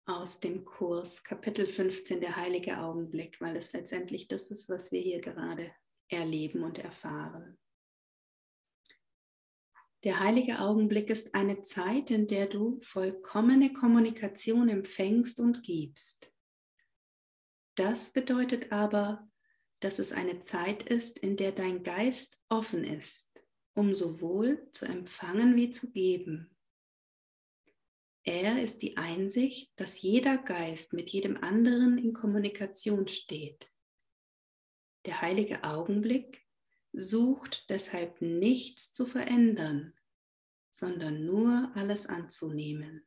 aus 0.05 0.39
dem 0.39 0.65
Kurs 0.65 1.23
Kapitel 1.23 1.65
15 1.65 2.21
der 2.21 2.35
heilige 2.35 2.79
Augenblick, 2.79 3.41
weil 3.41 3.55
es 3.55 3.73
letztendlich 3.73 4.27
das 4.27 4.51
ist, 4.51 4.69
was 4.69 4.91
wir 4.91 5.01
hier 5.01 5.19
gerade 5.19 5.71
erleben 6.09 6.63
und 6.63 6.77
erfahren. 6.77 7.57
Der 10.03 10.19
heilige 10.19 10.59
Augenblick 10.59 11.09
ist 11.09 11.33
eine 11.33 11.63
Zeit, 11.63 12.11
in 12.11 12.27
der 12.27 12.45
du 12.45 12.79
vollkommene 12.81 13.73
Kommunikation 13.73 14.69
empfängst 14.69 15.39
und 15.39 15.63
gibst. 15.63 16.31
Das 17.73 18.11
bedeutet 18.11 18.71
aber, 18.71 19.27
dass 19.79 19.97
es 19.97 20.11
eine 20.11 20.41
Zeit 20.41 20.83
ist, 20.83 21.17
in 21.17 21.35
der 21.35 21.51
dein 21.51 21.81
Geist 21.81 22.39
offen 22.49 22.83
ist, 22.83 23.33
um 23.73 23.95
sowohl 23.95 24.69
zu 24.71 24.85
empfangen 24.85 25.55
wie 25.55 25.71
zu 25.71 25.91
geben. 25.91 26.54
Er 28.27 28.61
ist 28.63 28.81
die 28.81 28.97
Einsicht, 28.97 29.71
dass 29.79 30.01
jeder 30.01 30.39
Geist 30.39 30.93
mit 30.93 31.11
jedem 31.11 31.38
anderen 31.38 31.99
in 31.99 32.11
Kommunikation 32.11 33.07
steht. 33.07 33.71
Der 35.05 35.21
heilige 35.21 35.63
Augenblick 35.63 36.43
sucht 36.91 37.69
deshalb 37.69 38.21
nichts 38.21 38.91
zu 38.93 39.05
verändern, 39.05 39.93
sondern 40.71 41.25
nur 41.25 41.71
alles 41.75 42.07
anzunehmen. 42.07 43.05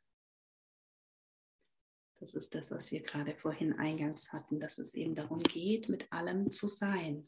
Das 2.21 2.35
ist 2.35 2.55
das, 2.55 2.71
was 2.71 2.93
wir 2.93 3.03
gerade 3.03 3.35
vorhin 3.35 3.73
eingangs 3.73 4.33
hatten, 4.33 4.61
dass 4.61 4.79
es 4.79 4.95
eben 4.95 5.17
darum 5.17 5.41
geht, 5.41 5.89
mit 5.89 6.13
allem 6.13 6.53
zu 6.53 6.69
sein 6.69 7.27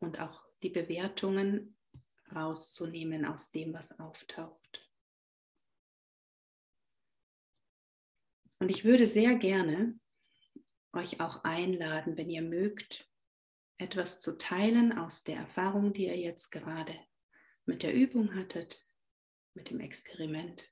und 0.00 0.18
auch 0.18 0.46
die 0.62 0.70
Bewertungen 0.70 1.76
rauszunehmen 2.34 3.26
aus 3.26 3.50
dem, 3.50 3.74
was 3.74 3.98
auftaucht. 3.98 4.67
Und 8.60 8.70
ich 8.70 8.84
würde 8.84 9.06
sehr 9.06 9.36
gerne 9.36 9.98
euch 10.92 11.20
auch 11.20 11.44
einladen, 11.44 12.16
wenn 12.16 12.30
ihr 12.30 12.42
mögt, 12.42 13.08
etwas 13.78 14.20
zu 14.20 14.36
teilen 14.36 14.98
aus 14.98 15.22
der 15.22 15.36
Erfahrung, 15.36 15.92
die 15.92 16.06
ihr 16.06 16.16
jetzt 16.16 16.50
gerade 16.50 16.94
mit 17.64 17.82
der 17.82 17.94
Übung 17.94 18.34
hattet, 18.34 18.84
mit 19.54 19.70
dem 19.70 19.80
Experiment. 19.80 20.70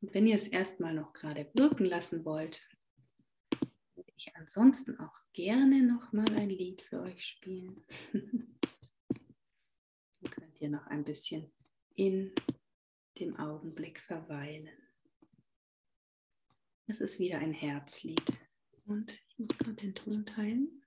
Und 0.00 0.14
wenn 0.14 0.26
ihr 0.26 0.36
es 0.36 0.46
erstmal 0.46 0.94
noch 0.94 1.12
gerade 1.12 1.50
wirken 1.54 1.84
lassen 1.84 2.24
wollt, 2.24 2.66
würde 3.94 4.12
ich 4.16 4.34
ansonsten 4.36 4.98
auch 4.98 5.20
gerne 5.32 5.82
noch 5.82 6.12
mal 6.12 6.34
ein 6.34 6.48
Lied 6.48 6.82
für 6.82 7.02
euch 7.02 7.24
spielen. 7.24 7.84
Dann 10.20 10.30
könnt 10.30 10.60
ihr 10.60 10.70
noch 10.70 10.86
ein 10.86 11.04
bisschen 11.04 11.52
in 11.94 12.32
dem 13.18 13.36
Augenblick 13.36 14.00
verweilen. 14.00 14.70
Es 16.86 17.00
ist 17.00 17.18
wieder 17.18 17.38
ein 17.38 17.52
Herzlied. 17.52 18.32
Und 18.86 19.12
ich 19.28 19.38
muss 19.38 19.56
gerade 19.58 19.74
den 19.74 19.94
Ton 19.94 20.26
teilen. 20.26 20.82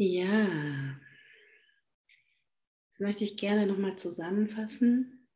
Ja, 0.00 0.96
jetzt 2.86 3.00
möchte 3.00 3.24
ich 3.24 3.36
gerne 3.36 3.66
nochmal 3.66 3.98
zusammenfassen, 3.98 5.28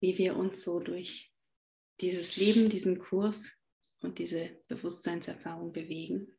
wie 0.00 0.18
wir 0.18 0.34
uns 0.34 0.64
so 0.64 0.80
durch 0.80 1.32
dieses 2.00 2.36
Leben, 2.36 2.68
diesen 2.70 2.98
Kurs 2.98 3.52
und 4.00 4.18
diese 4.18 4.64
Bewusstseinserfahrung 4.66 5.72
bewegen. 5.72 6.36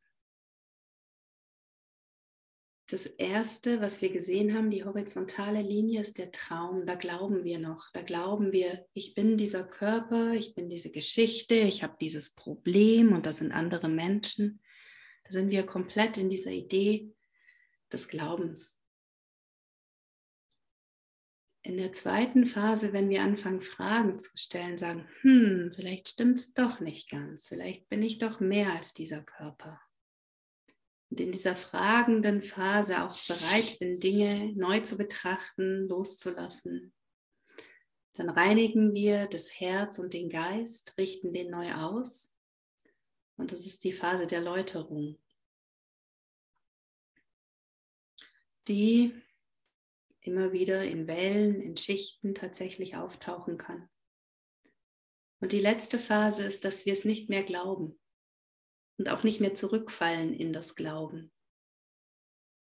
Das 2.89 3.05
erste, 3.05 3.79
was 3.79 4.01
wir 4.01 4.09
gesehen 4.11 4.53
haben, 4.53 4.69
die 4.69 4.83
horizontale 4.83 5.61
Linie 5.61 6.01
ist 6.01 6.17
der 6.17 6.33
Traum. 6.33 6.85
Da 6.85 6.95
glauben 6.95 7.45
wir 7.45 7.59
noch. 7.59 7.89
Da 7.93 8.01
glauben 8.01 8.51
wir, 8.51 8.85
ich 8.91 9.15
bin 9.15 9.37
dieser 9.37 9.63
Körper, 9.63 10.33
ich 10.33 10.55
bin 10.55 10.69
diese 10.69 10.91
Geschichte, 10.91 11.55
ich 11.55 11.83
habe 11.83 11.95
dieses 12.01 12.35
Problem 12.35 13.13
und 13.13 13.25
das 13.25 13.37
sind 13.37 13.53
andere 13.53 13.87
Menschen. 13.87 14.59
Da 15.25 15.31
sind 15.31 15.49
wir 15.49 15.65
komplett 15.65 16.17
in 16.17 16.29
dieser 16.29 16.51
Idee 16.51 17.11
des 17.91 18.07
Glaubens. 18.07 18.79
In 21.63 21.77
der 21.77 21.93
zweiten 21.93 22.45
Phase, 22.45 22.93
wenn 22.93 23.09
wir 23.09 23.23
anfangen, 23.23 23.61
Fragen 23.61 24.19
zu 24.19 24.29
stellen, 24.35 24.77
sagen, 24.77 25.07
hm, 25.21 25.71
vielleicht 25.73 26.09
stimmt 26.09 26.37
es 26.37 26.53
doch 26.53 26.79
nicht 26.79 27.09
ganz, 27.09 27.47
vielleicht 27.47 27.89
bin 27.89 28.03
ich 28.03 28.19
doch 28.19 28.39
mehr 28.39 28.71
als 28.73 28.93
dieser 28.93 29.23
Körper. 29.23 29.81
Und 31.09 31.19
in 31.19 31.31
dieser 31.31 31.55
fragenden 31.55 32.43
Phase 32.43 33.03
auch 33.03 33.17
bereit 33.27 33.79
bin, 33.79 33.99
Dinge 33.99 34.53
neu 34.55 34.81
zu 34.81 34.95
betrachten, 34.95 35.87
loszulassen. 35.87 36.93
Dann 38.13 38.29
reinigen 38.29 38.93
wir 38.93 39.25
das 39.25 39.59
Herz 39.59 39.97
und 39.97 40.13
den 40.13 40.29
Geist, 40.29 40.93
richten 40.99 41.33
den 41.33 41.49
neu 41.49 41.73
aus 41.73 42.34
und 43.37 43.51
das 43.51 43.65
ist 43.65 43.83
die 43.83 43.93
Phase 43.93 44.27
der 44.27 44.41
Läuterung, 44.41 45.19
die 48.67 49.13
immer 50.21 50.51
wieder 50.53 50.83
in 50.83 51.07
Wellen, 51.07 51.61
in 51.61 51.77
Schichten 51.77 52.33
tatsächlich 52.33 52.95
auftauchen 52.95 53.57
kann. 53.57 53.89
Und 55.39 55.51
die 55.51 55.59
letzte 55.59 55.99
Phase 55.99 56.43
ist, 56.43 56.65
dass 56.65 56.85
wir 56.85 56.93
es 56.93 57.05
nicht 57.05 57.29
mehr 57.29 57.43
glauben 57.43 57.99
und 58.97 59.09
auch 59.09 59.23
nicht 59.23 59.41
mehr 59.41 59.53
zurückfallen 59.53 60.33
in 60.33 60.53
das 60.53 60.75
Glauben. 60.75 61.31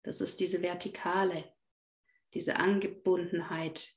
Das 0.03 0.22
ist 0.22 0.39
diese 0.39 0.61
Vertikale, 0.61 1.53
diese 2.34 2.55
Angebundenheit. 2.55 3.93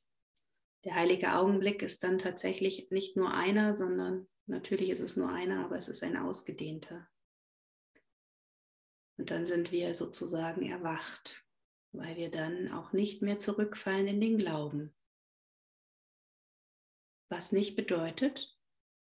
Der 0.85 0.97
heilige 0.97 1.35
Augenblick 1.35 1.83
ist 1.83 2.03
dann 2.03 2.19
tatsächlich 2.19 2.91
nicht 2.91 3.17
nur 3.17 3.33
einer, 3.33 3.75
sondern 3.75 4.29
Natürlich 4.47 4.91
ist 4.91 5.01
es 5.01 5.17
nur 5.17 5.29
einer, 5.31 5.65
aber 5.65 5.77
es 5.77 5.89
ist 5.89 6.03
ein 6.03 6.17
ausgedehnter. 6.17 7.09
Und 9.17 9.31
dann 9.31 9.47
sind 9.47 9.73
wir 9.73 9.95
sozusagen 9.95 10.63
erwacht, 10.63 11.45
weil 11.93 12.17
wir 12.17 12.31
dann 12.31 12.73
auch 12.73 12.93
nicht 12.93 13.23
mehr 13.23 13.39
zurückfallen 13.39 14.07
in 14.07 14.21
den 14.21 14.39
Glauben. 14.39 14.95
Was 17.31 17.53
nicht 17.53 17.77
bedeutet, 17.77 18.55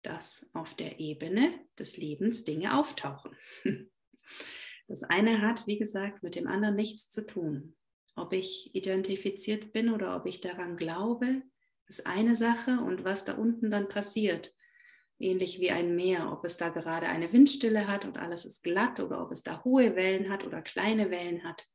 dass 0.03 0.45
auf 0.53 0.73
der 0.75 0.99
Ebene 0.99 1.59
des 1.77 1.97
Lebens 1.97 2.43
Dinge 2.43 2.77
auftauchen. 2.77 3.35
Das 4.87 5.03
eine 5.03 5.41
hat, 5.41 5.67
wie 5.67 5.79
gesagt, 5.79 6.21
mit 6.21 6.35
dem 6.35 6.47
anderen 6.47 6.75
nichts 6.75 7.09
zu 7.09 7.25
tun. 7.25 7.77
Ob 8.15 8.33
ich 8.33 8.75
identifiziert 8.75 9.71
bin 9.71 9.89
oder 9.89 10.17
ob 10.17 10.25
ich 10.25 10.41
daran 10.41 10.75
glaube, 10.75 11.43
ist 11.87 12.05
eine 12.05 12.35
Sache 12.35 12.81
und 12.81 13.05
was 13.05 13.23
da 13.23 13.35
unten 13.35 13.71
dann 13.71 13.87
passiert, 13.87 14.53
ähnlich 15.21 15.59
wie 15.59 15.71
ein 15.71 15.95
Meer, 15.95 16.31
ob 16.31 16.45
es 16.45 16.57
da 16.57 16.69
gerade 16.69 17.07
eine 17.07 17.31
Windstille 17.31 17.87
hat 17.87 18.05
und 18.05 18.17
alles 18.17 18.45
ist 18.45 18.63
glatt 18.63 18.99
oder 18.99 19.21
ob 19.21 19.31
es 19.31 19.43
da 19.43 19.63
hohe 19.63 19.95
Wellen 19.95 20.29
hat 20.29 20.45
oder 20.45 20.61
kleine 20.61 21.11
Wellen 21.11 21.43
hat, 21.43 21.67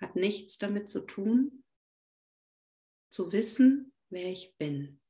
hat 0.00 0.16
nichts 0.16 0.58
damit 0.58 0.88
zu 0.88 1.00
tun, 1.00 1.64
zu 3.10 3.32
wissen, 3.32 3.92
wer 4.10 4.30
ich 4.30 4.54
bin. 4.58 5.00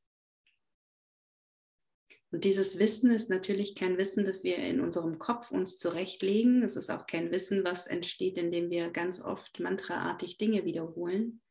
Und 2.30 2.44
dieses 2.44 2.78
Wissen 2.78 3.10
ist 3.10 3.28
natürlich 3.28 3.74
kein 3.74 3.98
Wissen, 3.98 4.24
das 4.24 4.42
wir 4.42 4.56
in 4.56 4.80
unserem 4.80 5.18
Kopf 5.18 5.50
uns 5.50 5.76
zurechtlegen. 5.76 6.62
Es 6.62 6.76
ist 6.76 6.90
auch 6.90 7.06
kein 7.06 7.30
Wissen, 7.30 7.62
was 7.62 7.86
entsteht, 7.86 8.38
indem 8.38 8.70
wir 8.70 8.90
ganz 8.90 9.20
oft 9.20 9.60
mantraartig 9.60 10.38
Dinge 10.38 10.64
wiederholen. 10.64 11.42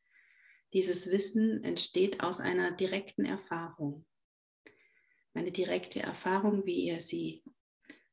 Dieses 0.72 1.08
Wissen 1.08 1.62
entsteht 1.62 2.20
aus 2.20 2.40
einer 2.40 2.72
direkten 2.72 3.24
Erfahrung 3.24 4.04
meine 5.34 5.52
direkte 5.52 6.00
Erfahrung, 6.00 6.66
wie 6.66 6.86
ihr 6.86 7.00
sie 7.00 7.42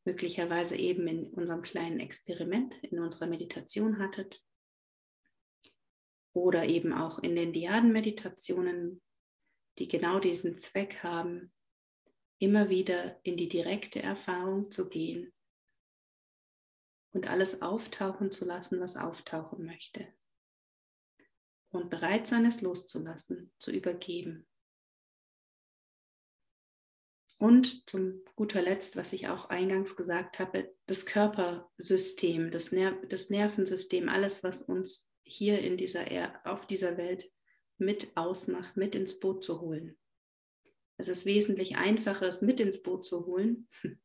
möglicherweise 0.05 0.75
eben 0.75 1.07
in 1.07 1.33
unserem 1.33 1.61
kleinen 1.61 1.99
Experiment, 1.99 2.73
in 2.83 2.99
unserer 2.99 3.27
Meditation 3.27 3.99
hattet. 3.99 4.43
Oder 6.33 6.67
eben 6.67 6.93
auch 6.93 7.19
in 7.19 7.35
den 7.35 7.53
Diaden-Meditationen, 7.53 9.01
die 9.77 9.87
genau 9.87 10.19
diesen 10.19 10.57
Zweck 10.57 11.03
haben, 11.03 11.51
immer 12.39 12.69
wieder 12.69 13.19
in 13.23 13.37
die 13.37 13.49
direkte 13.49 14.01
Erfahrung 14.01 14.71
zu 14.71 14.87
gehen 14.87 15.33
und 17.11 17.29
alles 17.29 17.61
auftauchen 17.61 18.31
zu 18.31 18.45
lassen, 18.45 18.79
was 18.79 18.95
auftauchen 18.95 19.65
möchte. 19.65 20.07
Und 21.71 21.89
bereit 21.89 22.27
sein, 22.27 22.45
es 22.45 22.61
loszulassen, 22.61 23.51
zu 23.59 23.71
übergeben. 23.71 24.47
Und 27.39 27.89
zum 27.89 28.21
guter 28.35 28.61
Letzt, 28.61 28.97
was 28.97 29.13
ich 29.13 29.29
auch 29.29 29.45
eingangs 29.45 29.95
gesagt 29.95 30.39
habe, 30.39 30.75
das 30.87 31.05
Körpersystem, 31.05 32.51
das, 32.51 32.73
Ner 32.73 33.01
das 33.07 33.29
Nervensystem, 33.29 34.09
alles, 34.09 34.43
was 34.43 34.61
uns 34.61 35.09
hier 35.23 35.59
in 35.59 35.77
dieser 35.77 36.11
er 36.11 36.41
auf 36.43 36.67
dieser 36.67 36.97
Welt 36.97 37.31
mit 37.77 38.11
ausmacht, 38.15 38.75
mit 38.75 38.93
ins 38.93 39.21
Boot 39.21 39.41
zu 39.41 39.61
holen. 39.61 39.97
Es 40.97 41.07
ist 41.07 41.25
wesentlich 41.25 41.77
einfacher, 41.77 42.27
es 42.27 42.41
mit 42.41 42.59
ins 42.59 42.83
Boot 42.83 43.05
zu 43.05 43.25
holen, 43.25 43.69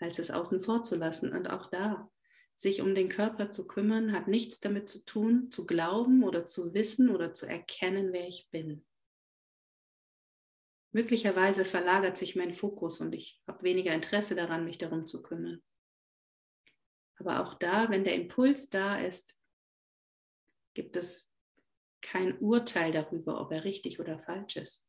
als 0.00 0.18
es 0.18 0.32
außen 0.32 0.58
vor 0.58 0.82
zu 0.82 0.96
lassen. 0.96 1.32
Und 1.32 1.48
auch 1.48 1.70
da, 1.70 2.10
sich 2.56 2.82
um 2.82 2.96
den 2.96 3.08
Körper 3.08 3.52
zu 3.52 3.68
kümmern, 3.68 4.10
hat 4.10 4.26
nichts 4.26 4.58
damit 4.58 4.88
zu 4.88 5.04
tun, 5.04 5.52
zu 5.52 5.64
glauben 5.64 6.24
oder 6.24 6.44
zu 6.46 6.74
wissen 6.74 7.08
oder 7.08 7.34
zu 7.34 7.46
erkennen, 7.46 8.12
wer 8.12 8.26
ich 8.26 8.48
bin. 8.50 8.84
Möglicherweise 10.98 11.64
verlagert 11.64 12.18
sich 12.18 12.34
mein 12.34 12.52
Fokus 12.52 13.00
und 13.00 13.14
ich 13.14 13.40
habe 13.46 13.62
weniger 13.62 13.94
Interesse 13.94 14.34
daran, 14.34 14.64
mich 14.64 14.78
darum 14.78 15.06
zu 15.06 15.22
kümmern. 15.22 15.62
Aber 17.20 17.40
auch 17.40 17.54
da, 17.54 17.88
wenn 17.88 18.02
der 18.02 18.16
Impuls 18.16 18.68
da 18.68 18.98
ist, 18.98 19.40
gibt 20.74 20.96
es 20.96 21.30
kein 22.00 22.36
Urteil 22.40 22.90
darüber, 22.90 23.40
ob 23.40 23.52
er 23.52 23.62
richtig 23.62 24.00
oder 24.00 24.18
falsch 24.18 24.56
ist. 24.56 24.84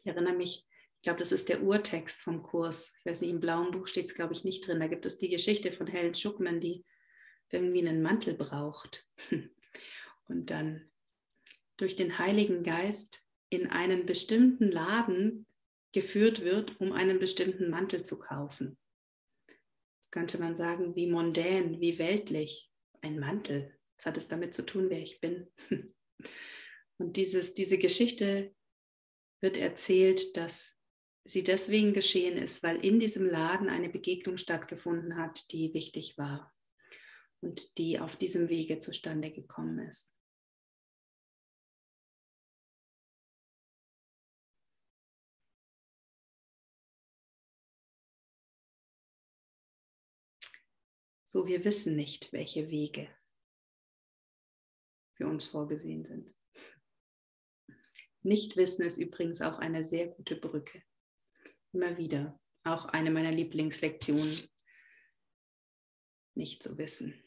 Ich 0.00 0.06
erinnere 0.06 0.34
mich, 0.34 0.66
ich 0.96 1.02
glaube, 1.02 1.20
das 1.20 1.32
ist 1.32 1.48
der 1.48 1.62
Urtext 1.62 2.20
vom 2.20 2.42
Kurs. 2.42 2.92
Ich 2.98 3.06
weiß 3.06 3.22
nicht, 3.22 3.30
im 3.30 3.40
blauen 3.40 3.70
Buch 3.70 3.86
steht 3.86 4.04
es, 4.04 4.14
glaube 4.14 4.34
ich, 4.34 4.44
nicht 4.44 4.66
drin. 4.66 4.80
Da 4.80 4.86
gibt 4.86 5.06
es 5.06 5.16
die 5.16 5.30
Geschichte 5.30 5.72
von 5.72 5.86
Helen 5.86 6.14
Schuckman, 6.14 6.60
die 6.60 6.84
irgendwie 7.50 7.86
einen 7.86 8.02
Mantel 8.02 8.34
braucht 8.34 9.06
und 10.28 10.50
dann 10.50 10.90
durch 11.76 11.96
den 11.96 12.18
Heiligen 12.18 12.62
Geist 12.62 13.22
in 13.50 13.68
einen 13.68 14.06
bestimmten 14.06 14.70
Laden 14.70 15.46
geführt 15.92 16.42
wird, 16.42 16.80
um 16.80 16.92
einen 16.92 17.18
bestimmten 17.18 17.70
Mantel 17.70 18.04
zu 18.04 18.18
kaufen. 18.18 18.78
Das 19.46 20.10
könnte 20.10 20.38
man 20.38 20.56
sagen, 20.56 20.96
wie 20.96 21.06
mondän, 21.06 21.80
wie 21.80 21.98
weltlich. 21.98 22.70
Ein 23.02 23.18
Mantel. 23.18 23.78
Was 23.96 24.06
hat 24.06 24.16
es 24.16 24.26
damit 24.26 24.54
zu 24.54 24.64
tun, 24.64 24.90
wer 24.90 25.00
ich 25.00 25.20
bin? 25.20 25.48
Und 26.98 27.16
dieses, 27.16 27.54
diese 27.54 27.78
Geschichte 27.78 28.54
wird 29.40 29.58
erzählt, 29.58 30.36
dass 30.36 30.74
sie 31.24 31.44
deswegen 31.44 31.92
geschehen 31.92 32.36
ist, 32.38 32.62
weil 32.62 32.84
in 32.84 32.98
diesem 32.98 33.26
Laden 33.26 33.68
eine 33.68 33.90
Begegnung 33.90 34.38
stattgefunden 34.38 35.16
hat, 35.16 35.52
die 35.52 35.74
wichtig 35.74 36.16
war 36.16 36.55
und 37.40 37.78
die 37.78 37.98
auf 37.98 38.16
diesem 38.16 38.48
Wege 38.48 38.78
zustande 38.78 39.30
gekommen 39.30 39.78
ist. 39.78 40.12
So, 51.36 51.46
wir 51.46 51.64
wissen 51.64 51.96
nicht, 51.96 52.32
welche 52.32 52.70
Wege 52.70 53.14
für 55.16 55.26
uns 55.26 55.44
vorgesehen 55.44 56.04
sind. 56.04 56.34
Nichtwissen 58.22 58.84
ist 58.86 58.96
übrigens 58.96 59.40
auch 59.40 59.58
eine 59.58 59.84
sehr 59.84 60.08
gute 60.08 60.36
Brücke. 60.36 60.82
Immer 61.72 61.98
wieder. 61.98 62.40
Auch 62.64 62.86
eine 62.86 63.10
meiner 63.10 63.32
Lieblingslektionen. 63.32 64.48
Nicht 66.34 66.62
zu 66.62 66.78
wissen. 66.78 67.22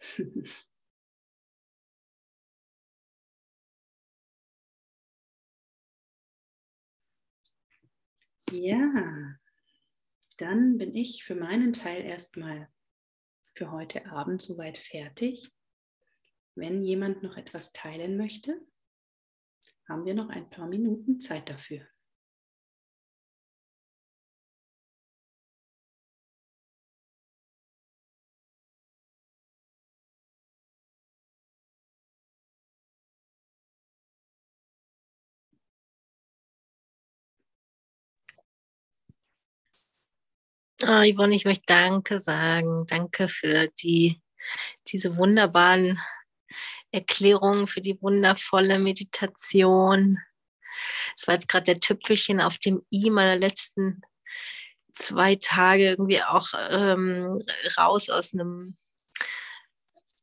ja, 8.52 9.36
dann 10.36 10.78
bin 10.78 10.94
ich 10.94 11.24
für 11.24 11.34
meinen 11.34 11.72
Teil 11.72 12.02
erstmal 12.04 12.68
für 13.54 13.70
heute 13.70 14.06
Abend 14.06 14.42
soweit 14.42 14.76
fertig. 14.78 15.50
Wenn 16.54 16.82
jemand 16.82 17.22
noch 17.22 17.36
etwas 17.36 17.72
teilen 17.72 18.16
möchte, 18.16 18.60
haben 19.88 20.04
wir 20.04 20.14
noch 20.14 20.28
ein 20.28 20.50
paar 20.50 20.66
Minuten 20.68 21.20
Zeit 21.20 21.48
dafür. 21.48 21.86
Oh, 40.82 41.02
Yvonne, 41.02 41.34
ich 41.34 41.46
möchte 41.46 41.64
Danke 41.66 42.20
sagen. 42.20 42.86
Danke 42.86 43.28
für 43.28 43.68
die, 43.82 44.20
diese 44.88 45.16
wunderbaren 45.16 45.98
Erklärungen, 46.92 47.66
für 47.66 47.80
die 47.80 48.00
wundervolle 48.02 48.78
Meditation. 48.78 50.18
Es 51.16 51.26
war 51.26 51.34
jetzt 51.34 51.48
gerade 51.48 51.64
der 51.64 51.80
Tüpfelchen 51.80 52.42
auf 52.42 52.58
dem 52.58 52.84
I 52.92 53.08
meiner 53.08 53.36
letzten 53.36 54.02
zwei 54.92 55.36
Tage 55.36 55.88
irgendwie 55.88 56.22
auch 56.22 56.48
ähm, 56.70 57.42
raus 57.78 58.10
aus 58.10 58.34
einem 58.34 58.76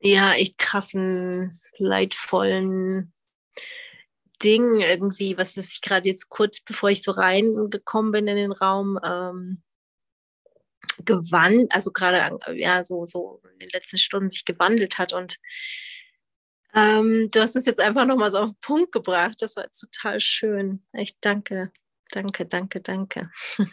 ja 0.02 0.34
echt 0.34 0.60
krassen, 0.60 1.62
leidvollen 1.80 3.12
Ding 4.44 4.82
irgendwie, 4.82 5.36
was, 5.38 5.58
was 5.58 5.74
ich 5.74 5.82
gerade 5.82 6.10
jetzt 6.10 6.30
kurz 6.30 6.62
bevor 6.62 6.90
ich 6.90 7.02
so 7.02 7.12
reingekommen 7.12 8.12
bin 8.12 8.28
in 8.28 8.36
den 8.36 8.52
Raum 8.52 9.00
ähm, 9.04 9.64
gewandt, 11.06 11.74
also 11.74 11.92
gerade 11.92 12.38
ja 12.56 12.84
so, 12.84 13.06
so 13.06 13.42
in 13.54 13.60
den 13.60 13.70
letzten 13.70 13.98
Stunden 13.98 14.30
sich 14.30 14.46
gewandelt 14.46 14.98
hat 14.98 15.14
und 15.14 15.38
ähm, 16.76 17.30
du 17.32 17.40
hast 17.40 17.56
es 17.56 17.66
jetzt 17.66 17.80
einfach 17.80 18.06
nochmal 18.06 18.32
so 18.32 18.40
auf 18.40 18.50
den 18.52 18.60
Punkt 18.60 18.92
gebracht. 18.92 19.36
Das 19.42 19.56
war 19.56 19.70
total 19.70 20.20
schön. 20.20 20.84
Echt 20.92 21.18
danke, 21.22 21.72
danke, 22.12 22.48
danke, 22.48 22.82
danke. 22.82 23.30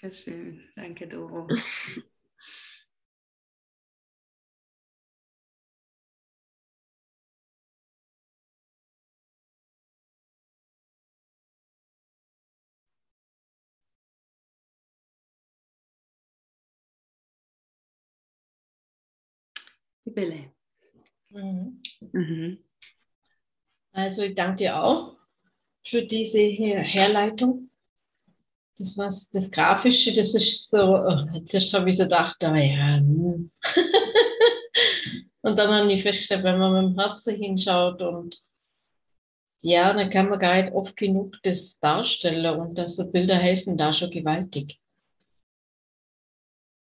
Sehr 0.00 0.12
schön. 0.12 0.68
Danke, 0.76 1.08
Doro. 1.08 1.48
Sibylle. 20.04 20.52
Mhm. 21.30 21.80
Mhm. 22.12 22.58
Also 23.92 24.22
ich 24.22 24.34
danke 24.34 24.56
dir 24.56 24.82
auch 24.82 25.16
für 25.84 26.02
diese 26.02 26.38
Herleitung. 26.38 27.70
Das 28.76 28.98
was 28.98 29.30
das 29.30 29.50
Grafische, 29.50 30.12
das 30.12 30.34
ist 30.34 30.68
so, 30.68 30.96
oh, 30.96 31.26
jetzt 31.32 31.72
habe 31.72 31.90
ich 31.90 31.96
so 31.96 32.04
gedacht, 32.04 32.36
oh 32.42 32.54
ja. 32.54 32.96
Hm. 32.96 33.50
und 35.42 35.58
dann 35.58 35.70
habe 35.72 35.92
ich 35.92 36.02
festgestellt, 36.02 36.42
wenn 36.42 36.58
man 36.58 36.72
mit 36.72 36.96
dem 36.96 36.98
Herzen 36.98 37.36
hinschaut 37.36 38.02
und 38.02 38.42
ja, 39.60 39.94
dann 39.94 40.10
kann 40.10 40.28
man 40.28 40.40
gar 40.40 40.60
nicht 40.60 40.74
oft 40.74 40.96
genug 40.96 41.36
das 41.42 41.78
darstellen 41.78 42.58
und 42.58 42.74
dass 42.74 42.96
so 42.96 43.10
Bilder 43.10 43.36
helfen 43.36 43.78
da 43.78 43.92
schon 43.92 44.10
gewaltig. 44.10 44.78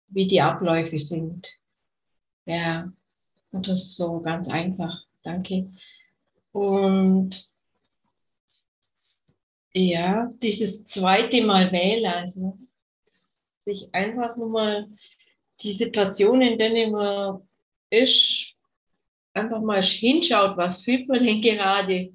Wie 0.08 0.26
die 0.26 0.40
Abläufe 0.40 0.98
sind. 0.98 1.48
Ja, 2.46 2.92
das 3.52 3.82
ist 3.82 3.96
so 3.96 4.20
ganz 4.20 4.48
einfach. 4.48 5.02
Danke. 5.22 5.70
Und 6.52 7.50
ja, 9.72 10.32
dieses 10.42 10.86
zweite 10.86 11.42
Mal 11.44 11.70
wählen, 11.70 12.06
also 12.06 12.58
sich 13.64 13.94
einfach 13.94 14.36
nur 14.36 14.48
mal 14.48 14.88
die 15.60 15.72
Situation, 15.72 16.40
in 16.40 16.58
der 16.58 16.90
man 16.90 17.46
ist, 17.90 18.54
einfach 19.34 19.60
mal 19.60 19.82
hinschaut, 19.82 20.56
was 20.56 20.82
fühlt 20.82 21.08
man 21.08 21.22
denn 21.22 21.42
gerade? 21.42 22.14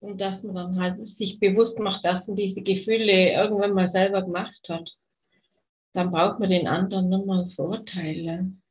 Und 0.00 0.20
dass 0.20 0.42
man 0.42 0.54
dann 0.54 0.80
halt 0.80 1.08
sich 1.08 1.40
bewusst 1.40 1.78
macht, 1.80 2.04
dass 2.04 2.28
man 2.28 2.36
diese 2.36 2.62
Gefühle 2.62 3.32
irgendwann 3.32 3.72
mal 3.72 3.88
selber 3.88 4.22
gemacht 4.22 4.68
hat. 4.68 4.96
Dann 5.92 6.10
braucht 6.10 6.38
man 6.38 6.50
den 6.50 6.68
anderen 6.68 7.08
nur 7.08 7.24
mal 7.24 7.48
verurteilen. 7.50 8.62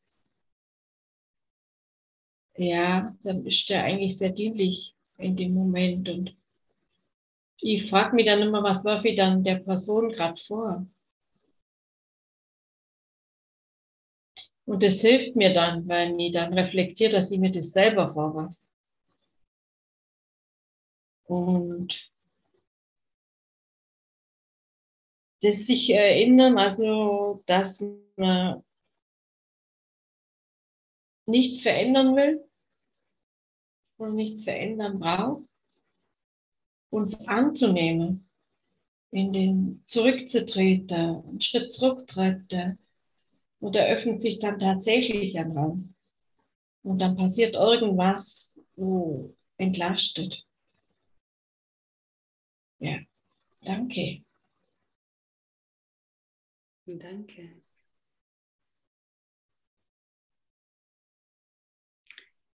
Ja, 2.57 3.15
dann 3.23 3.45
ist 3.45 3.69
der 3.69 3.83
eigentlich 3.83 4.17
sehr 4.17 4.29
dienlich 4.31 4.95
in 5.17 5.35
dem 5.37 5.53
Moment 5.53 6.09
und 6.09 6.35
ich 7.61 7.87
frage 7.87 8.15
mich 8.15 8.25
dann 8.25 8.41
immer, 8.41 8.63
was 8.63 8.83
war 8.83 9.03
ich 9.05 9.15
dann 9.15 9.43
der 9.43 9.57
Person 9.57 10.09
gerade 10.09 10.41
vor? 10.41 10.87
Und 14.65 14.83
das 14.83 15.01
hilft 15.01 15.35
mir 15.35 15.53
dann, 15.53 15.87
wenn 15.87 16.19
ich 16.19 16.33
dann 16.33 16.53
reflektiere, 16.53 17.09
dass 17.11 17.31
ich 17.31 17.39
mir 17.39 17.51
das 17.51 17.71
selber 17.71 18.13
vorwerfe. 18.13 18.55
Und 21.27 22.09
das 25.41 25.65
sich 25.67 25.89
erinnern, 25.91 26.57
also 26.57 27.41
dass 27.47 27.83
man 28.15 28.63
nichts 31.25 31.61
verändern 31.61 32.15
will 32.15 32.46
und 33.97 34.15
nichts 34.15 34.43
verändern 34.43 34.99
braucht 34.99 35.47
uns 36.89 37.27
anzunehmen, 37.27 38.29
in 39.11 39.33
den 39.33 39.83
zurückzutreten, 39.85 41.23
einen 41.25 41.41
Schritt 41.41 41.73
zurücktreten. 41.73 42.79
Und 43.59 43.75
da 43.75 43.85
öffnet 43.85 44.21
sich 44.21 44.39
dann 44.39 44.59
tatsächlich 44.59 45.37
ein 45.37 45.51
Raum. 45.51 45.95
Und 46.83 46.99
dann 46.99 47.15
passiert 47.15 47.55
irgendwas, 47.55 48.61
wo 48.75 49.35
entlastet. 49.57 50.45
Ja, 52.79 52.99
danke. 53.61 54.23
Danke. 56.85 57.61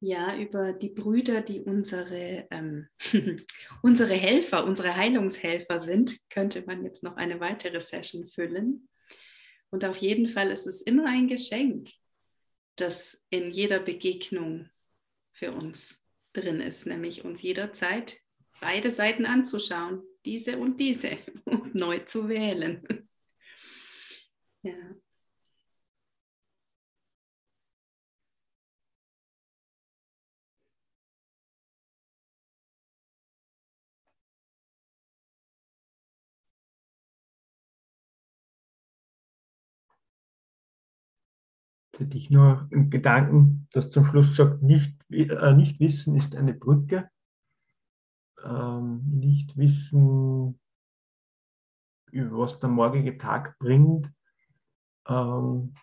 Ja, 0.02 0.34
über 0.36 0.72
die 0.72 0.88
Brüder, 0.88 1.42
die 1.42 1.60
unsere, 1.60 2.46
ähm, 2.50 2.88
unsere 3.82 4.14
Helfer, 4.14 4.64
unsere 4.64 4.96
Heilungshelfer 4.96 5.78
sind, 5.78 6.18
könnte 6.30 6.62
man 6.66 6.82
jetzt 6.84 7.02
noch 7.02 7.16
eine 7.16 7.38
weitere 7.40 7.80
Session 7.82 8.26
füllen. 8.26 8.88
Und 9.70 9.84
auf 9.84 9.98
jeden 9.98 10.26
Fall 10.26 10.50
ist 10.50 10.66
es 10.66 10.80
immer 10.80 11.06
ein 11.06 11.28
Geschenk, 11.28 11.90
das 12.76 13.20
in 13.28 13.50
jeder 13.50 13.78
Begegnung 13.78 14.70
für 15.32 15.52
uns 15.52 16.02
drin 16.32 16.60
ist, 16.60 16.86
nämlich 16.86 17.24
uns 17.24 17.42
jederzeit 17.42 18.20
beide 18.60 18.90
Seiten 18.90 19.26
anzuschauen, 19.26 20.02
diese 20.24 20.58
und 20.58 20.80
diese, 20.80 21.18
und 21.44 21.74
neu 21.74 21.98
zu 22.00 22.28
wählen. 22.28 23.08
Für 42.00 42.06
dich 42.06 42.30
nur 42.30 42.66
im 42.70 42.88
Gedanken, 42.88 43.68
dass 43.72 43.90
zum 43.90 44.06
Schluss 44.06 44.34
sagt, 44.34 44.62
nicht, 44.62 44.96
äh, 45.10 45.52
nicht 45.52 45.80
wissen 45.80 46.16
ist 46.16 46.34
eine 46.34 46.54
Brücke. 46.54 47.10
Ähm, 48.42 49.02
nicht 49.04 49.58
wissen, 49.58 50.58
was 52.10 52.58
der 52.58 52.70
morgige 52.70 53.18
Tag 53.18 53.58
bringt, 53.58 54.10
ähm, 55.06 55.74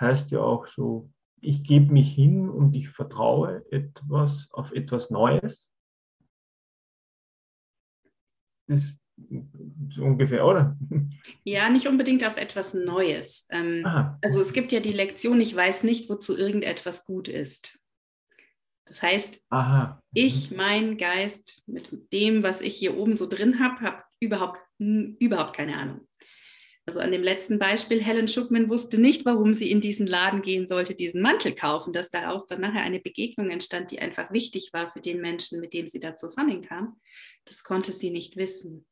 heißt 0.00 0.30
ja 0.30 0.40
auch 0.40 0.66
so, 0.66 1.12
ich 1.42 1.62
gebe 1.62 1.92
mich 1.92 2.14
hin 2.14 2.48
und 2.48 2.74
ich 2.74 2.88
vertraue 2.88 3.70
etwas 3.70 4.48
auf 4.52 4.72
etwas 4.72 5.10
Neues. 5.10 5.70
Das 8.66 8.96
ungefähr, 9.98 10.46
oder? 10.46 10.76
Ja, 11.44 11.70
nicht 11.70 11.86
unbedingt 11.86 12.26
auf 12.26 12.36
etwas 12.36 12.74
Neues. 12.74 13.46
Ähm, 13.50 13.82
also 14.22 14.40
es 14.40 14.52
gibt 14.52 14.72
ja 14.72 14.80
die 14.80 14.92
Lektion, 14.92 15.40
ich 15.40 15.54
weiß 15.54 15.84
nicht, 15.84 16.08
wozu 16.08 16.36
irgendetwas 16.36 17.04
gut 17.04 17.28
ist. 17.28 17.78
Das 18.84 19.02
heißt, 19.02 19.40
Aha. 19.50 20.00
ich, 20.14 20.52
mein 20.52 20.96
Geist, 20.96 21.62
mit 21.66 22.12
dem, 22.12 22.42
was 22.42 22.60
ich 22.60 22.76
hier 22.76 22.96
oben 22.96 23.16
so 23.16 23.26
drin 23.26 23.58
habe, 23.58 23.80
habe 23.80 24.02
überhaupt, 24.20 24.62
überhaupt 24.78 25.56
keine 25.56 25.76
Ahnung. 25.76 26.06
Also 26.88 27.00
an 27.00 27.10
dem 27.10 27.24
letzten 27.24 27.58
Beispiel, 27.58 28.00
Helen 28.00 28.28
Schuckman 28.28 28.68
wusste 28.68 29.00
nicht, 29.00 29.24
warum 29.24 29.54
sie 29.54 29.72
in 29.72 29.80
diesen 29.80 30.06
Laden 30.06 30.40
gehen 30.40 30.68
sollte, 30.68 30.94
diesen 30.94 31.20
Mantel 31.20 31.52
kaufen, 31.52 31.92
dass 31.92 32.12
daraus 32.12 32.46
dann 32.46 32.60
nachher 32.60 32.82
eine 32.82 33.00
Begegnung 33.00 33.50
entstand, 33.50 33.90
die 33.90 33.98
einfach 33.98 34.32
wichtig 34.32 34.70
war 34.72 34.88
für 34.88 35.00
den 35.00 35.20
Menschen, 35.20 35.60
mit 35.60 35.72
dem 35.72 35.88
sie 35.88 35.98
da 35.98 36.14
zusammenkam. 36.14 37.00
Das 37.44 37.64
konnte 37.64 37.90
sie 37.90 38.10
nicht 38.10 38.36
wissen. 38.36 38.86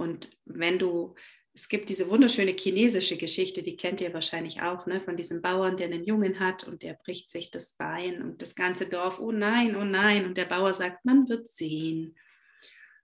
Und 0.00 0.30
wenn 0.46 0.78
du, 0.78 1.14
es 1.52 1.68
gibt 1.68 1.90
diese 1.90 2.08
wunderschöne 2.08 2.52
chinesische 2.52 3.18
Geschichte, 3.18 3.60
die 3.60 3.76
kennt 3.76 4.00
ihr 4.00 4.14
wahrscheinlich 4.14 4.62
auch, 4.62 4.86
ne, 4.86 4.98
von 4.98 5.14
diesem 5.14 5.42
Bauern, 5.42 5.76
der 5.76 5.88
einen 5.88 6.04
Jungen 6.04 6.40
hat 6.40 6.66
und 6.66 6.82
der 6.82 6.94
bricht 6.94 7.28
sich 7.30 7.50
das 7.50 7.74
Bein 7.74 8.22
und 8.22 8.40
das 8.40 8.54
ganze 8.54 8.86
Dorf, 8.86 9.20
oh 9.20 9.30
nein, 9.30 9.76
oh 9.76 9.84
nein. 9.84 10.24
Und 10.24 10.38
der 10.38 10.46
Bauer 10.46 10.72
sagt, 10.72 11.04
man 11.04 11.28
wird 11.28 11.50
sehen. 11.50 12.16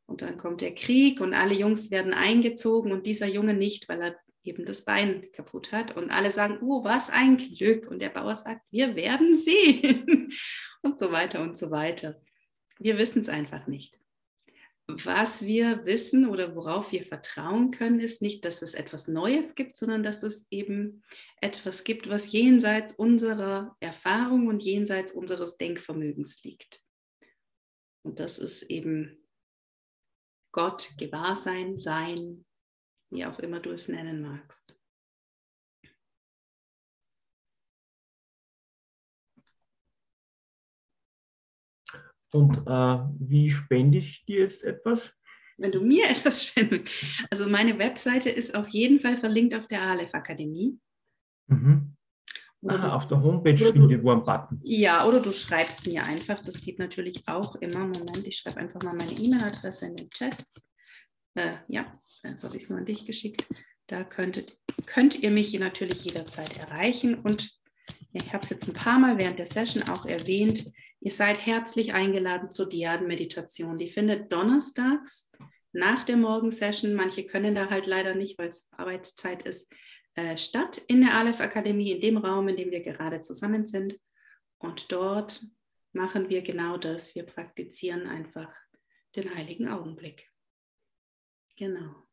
Und 0.06 0.22
dann 0.22 0.38
kommt 0.38 0.62
der 0.62 0.74
Krieg 0.74 1.20
und 1.20 1.34
alle 1.34 1.52
Jungs 1.52 1.90
werden 1.90 2.14
eingezogen 2.14 2.92
und 2.92 3.04
dieser 3.04 3.26
Junge 3.26 3.52
nicht, 3.52 3.90
weil 3.90 4.00
er 4.00 4.16
eben 4.42 4.64
das 4.64 4.82
Bein 4.82 5.26
kaputt 5.32 5.72
hat. 5.72 5.98
Und 5.98 6.10
alle 6.10 6.30
sagen, 6.30 6.60
oh, 6.62 6.82
was 6.82 7.10
ein 7.10 7.36
Glück. 7.36 7.90
Und 7.90 8.00
der 8.00 8.08
Bauer 8.08 8.36
sagt, 8.36 8.62
wir 8.70 8.96
werden 8.96 9.34
sehen. 9.34 10.32
und 10.82 10.98
so 10.98 11.12
weiter 11.12 11.42
und 11.42 11.58
so 11.58 11.70
weiter. 11.70 12.22
Wir 12.78 12.96
wissen 12.96 13.20
es 13.20 13.28
einfach 13.28 13.66
nicht 13.66 13.98
was 14.88 15.42
wir 15.42 15.84
wissen 15.84 16.28
oder 16.28 16.54
worauf 16.54 16.92
wir 16.92 17.04
vertrauen 17.04 17.72
können, 17.72 17.98
ist 17.98 18.22
nicht, 18.22 18.44
dass 18.44 18.62
es 18.62 18.74
etwas 18.74 19.08
Neues 19.08 19.56
gibt, 19.56 19.76
sondern 19.76 20.04
dass 20.04 20.22
es 20.22 20.46
eben 20.50 21.02
etwas 21.40 21.82
gibt, 21.82 22.08
was 22.08 22.30
jenseits 22.30 22.92
unserer 22.92 23.76
Erfahrung 23.80 24.46
und 24.46 24.62
jenseits 24.62 25.10
unseres 25.10 25.56
Denkvermögens 25.56 26.42
liegt. 26.44 26.82
Und 28.02 28.20
das 28.20 28.38
ist 28.38 28.62
eben 28.64 29.26
Gott, 30.52 30.92
Gewahrsein, 30.96 31.80
Sein, 31.80 32.46
wie 33.10 33.24
auch 33.24 33.40
immer 33.40 33.58
du 33.58 33.70
es 33.72 33.88
nennen 33.88 34.22
magst. 34.22 34.76
Und 42.36 42.58
äh, 42.66 42.98
wie 43.18 43.50
spende 43.50 43.98
ich 43.98 44.24
dir 44.26 44.40
jetzt 44.40 44.62
etwas? 44.62 45.12
Wenn 45.56 45.72
du 45.72 45.80
mir 45.80 46.04
etwas 46.10 46.44
spendest. 46.44 46.92
Also 47.30 47.48
meine 47.48 47.78
Webseite 47.78 48.30
ist 48.30 48.54
auf 48.54 48.68
jeden 48.68 49.00
Fall 49.00 49.16
verlinkt 49.16 49.54
auf 49.54 49.66
der 49.66 49.82
Aleph 49.82 50.14
Akademie. 50.14 50.78
Mhm. 51.48 51.96
Aha, 52.68 52.96
auf 52.96 53.06
der 53.06 53.22
Homepage 53.22 53.56
findet 53.56 54.02
wo 54.02 54.10
ein 54.10 54.22
Button. 54.22 54.60
Ja, 54.64 55.06
oder 55.06 55.20
du 55.20 55.30
schreibst 55.30 55.86
mir 55.86 56.04
einfach. 56.04 56.42
Das 56.42 56.60
geht 56.60 56.78
natürlich 56.78 57.22
auch 57.26 57.54
immer. 57.56 57.80
Moment, 57.80 58.26
ich 58.26 58.38
schreibe 58.38 58.58
einfach 58.58 58.82
mal 58.82 58.94
meine 58.94 59.12
E-Mail-Adresse 59.12 59.86
in 59.86 59.96
den 59.96 60.10
Chat. 60.10 60.44
Äh, 61.34 61.52
ja, 61.68 62.00
jetzt 62.24 62.42
habe 62.42 62.56
ich 62.56 62.64
es 62.64 62.68
nur 62.68 62.78
an 62.78 62.86
dich 62.86 63.06
geschickt. 63.06 63.46
Da 63.86 64.02
könntet, 64.02 64.58
könnt 64.86 65.22
ihr 65.22 65.30
mich 65.30 65.56
natürlich 65.58 66.04
jederzeit 66.04 66.58
erreichen. 66.58 67.14
Und 67.14 67.55
ich 68.16 68.32
habe 68.32 68.44
es 68.44 68.50
jetzt 68.50 68.68
ein 68.68 68.74
paar 68.74 68.98
Mal 68.98 69.18
während 69.18 69.38
der 69.38 69.46
Session 69.46 69.82
auch 69.84 70.06
erwähnt, 70.06 70.72
ihr 71.00 71.10
seid 71.10 71.44
herzlich 71.44 71.92
eingeladen 71.92 72.50
zur 72.50 72.68
Diaden-Meditation. 72.68 73.78
Die 73.78 73.88
findet 73.88 74.32
donnerstags 74.32 75.28
nach 75.72 76.04
der 76.04 76.16
Morgensession. 76.16 76.94
Manche 76.94 77.26
können 77.26 77.54
da 77.54 77.68
halt 77.70 77.86
leider 77.86 78.14
nicht, 78.14 78.38
weil 78.38 78.48
es 78.48 78.68
Arbeitszeit 78.72 79.42
ist, 79.42 79.70
äh, 80.14 80.38
statt 80.38 80.78
in 80.88 81.02
der 81.02 81.14
Aleph 81.14 81.40
Akademie, 81.40 81.92
in 81.92 82.00
dem 82.00 82.16
Raum, 82.16 82.48
in 82.48 82.56
dem 82.56 82.70
wir 82.70 82.82
gerade 82.82 83.22
zusammen 83.22 83.66
sind. 83.66 83.98
Und 84.58 84.90
dort 84.90 85.44
machen 85.92 86.28
wir 86.28 86.42
genau 86.42 86.78
das. 86.78 87.14
Wir 87.14 87.24
praktizieren 87.24 88.06
einfach 88.06 88.54
den 89.14 89.34
heiligen 89.34 89.68
Augenblick. 89.68 90.30
Genau. 91.56 92.05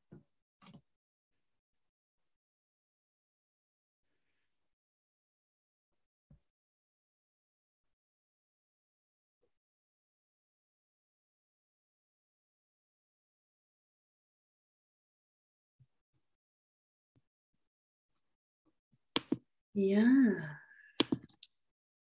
Ja, 19.75 20.59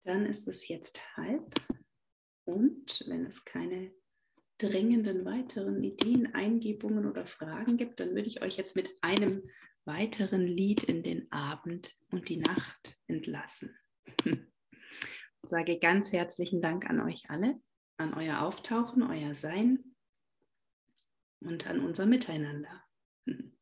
dann 0.03 0.25
ist 0.25 0.47
es 0.49 0.67
jetzt 0.67 0.99
halb. 1.15 1.55
Und 2.43 3.05
wenn 3.07 3.25
es 3.25 3.45
keine 3.45 3.93
dringenden 4.57 5.23
weiteren 5.23 5.81
Ideen, 5.81 6.33
Eingebungen 6.33 7.05
oder 7.05 7.25
Fragen 7.25 7.77
gibt, 7.77 8.01
dann 8.01 8.09
würde 8.09 8.27
ich 8.27 8.41
euch 8.41 8.57
jetzt 8.57 8.75
mit 8.75 8.93
einem 9.01 9.49
weiteren 9.85 10.45
Lied 10.45 10.83
in 10.83 11.01
den 11.01 11.31
Abend 11.31 11.95
und 12.09 12.27
die 12.27 12.37
Nacht 12.37 12.97
entlassen. 13.07 13.75
Ich 14.25 14.35
sage 15.49 15.79
ganz 15.79 16.11
herzlichen 16.11 16.61
Dank 16.61 16.89
an 16.89 16.99
euch 16.99 17.29
alle, 17.29 17.59
an 17.95 18.13
euer 18.13 18.41
Auftauchen, 18.41 19.01
euer 19.03 19.33
Sein 19.33 19.95
und 21.39 21.67
an 21.67 21.79
unser 21.79 22.05
Miteinander. 22.05 22.83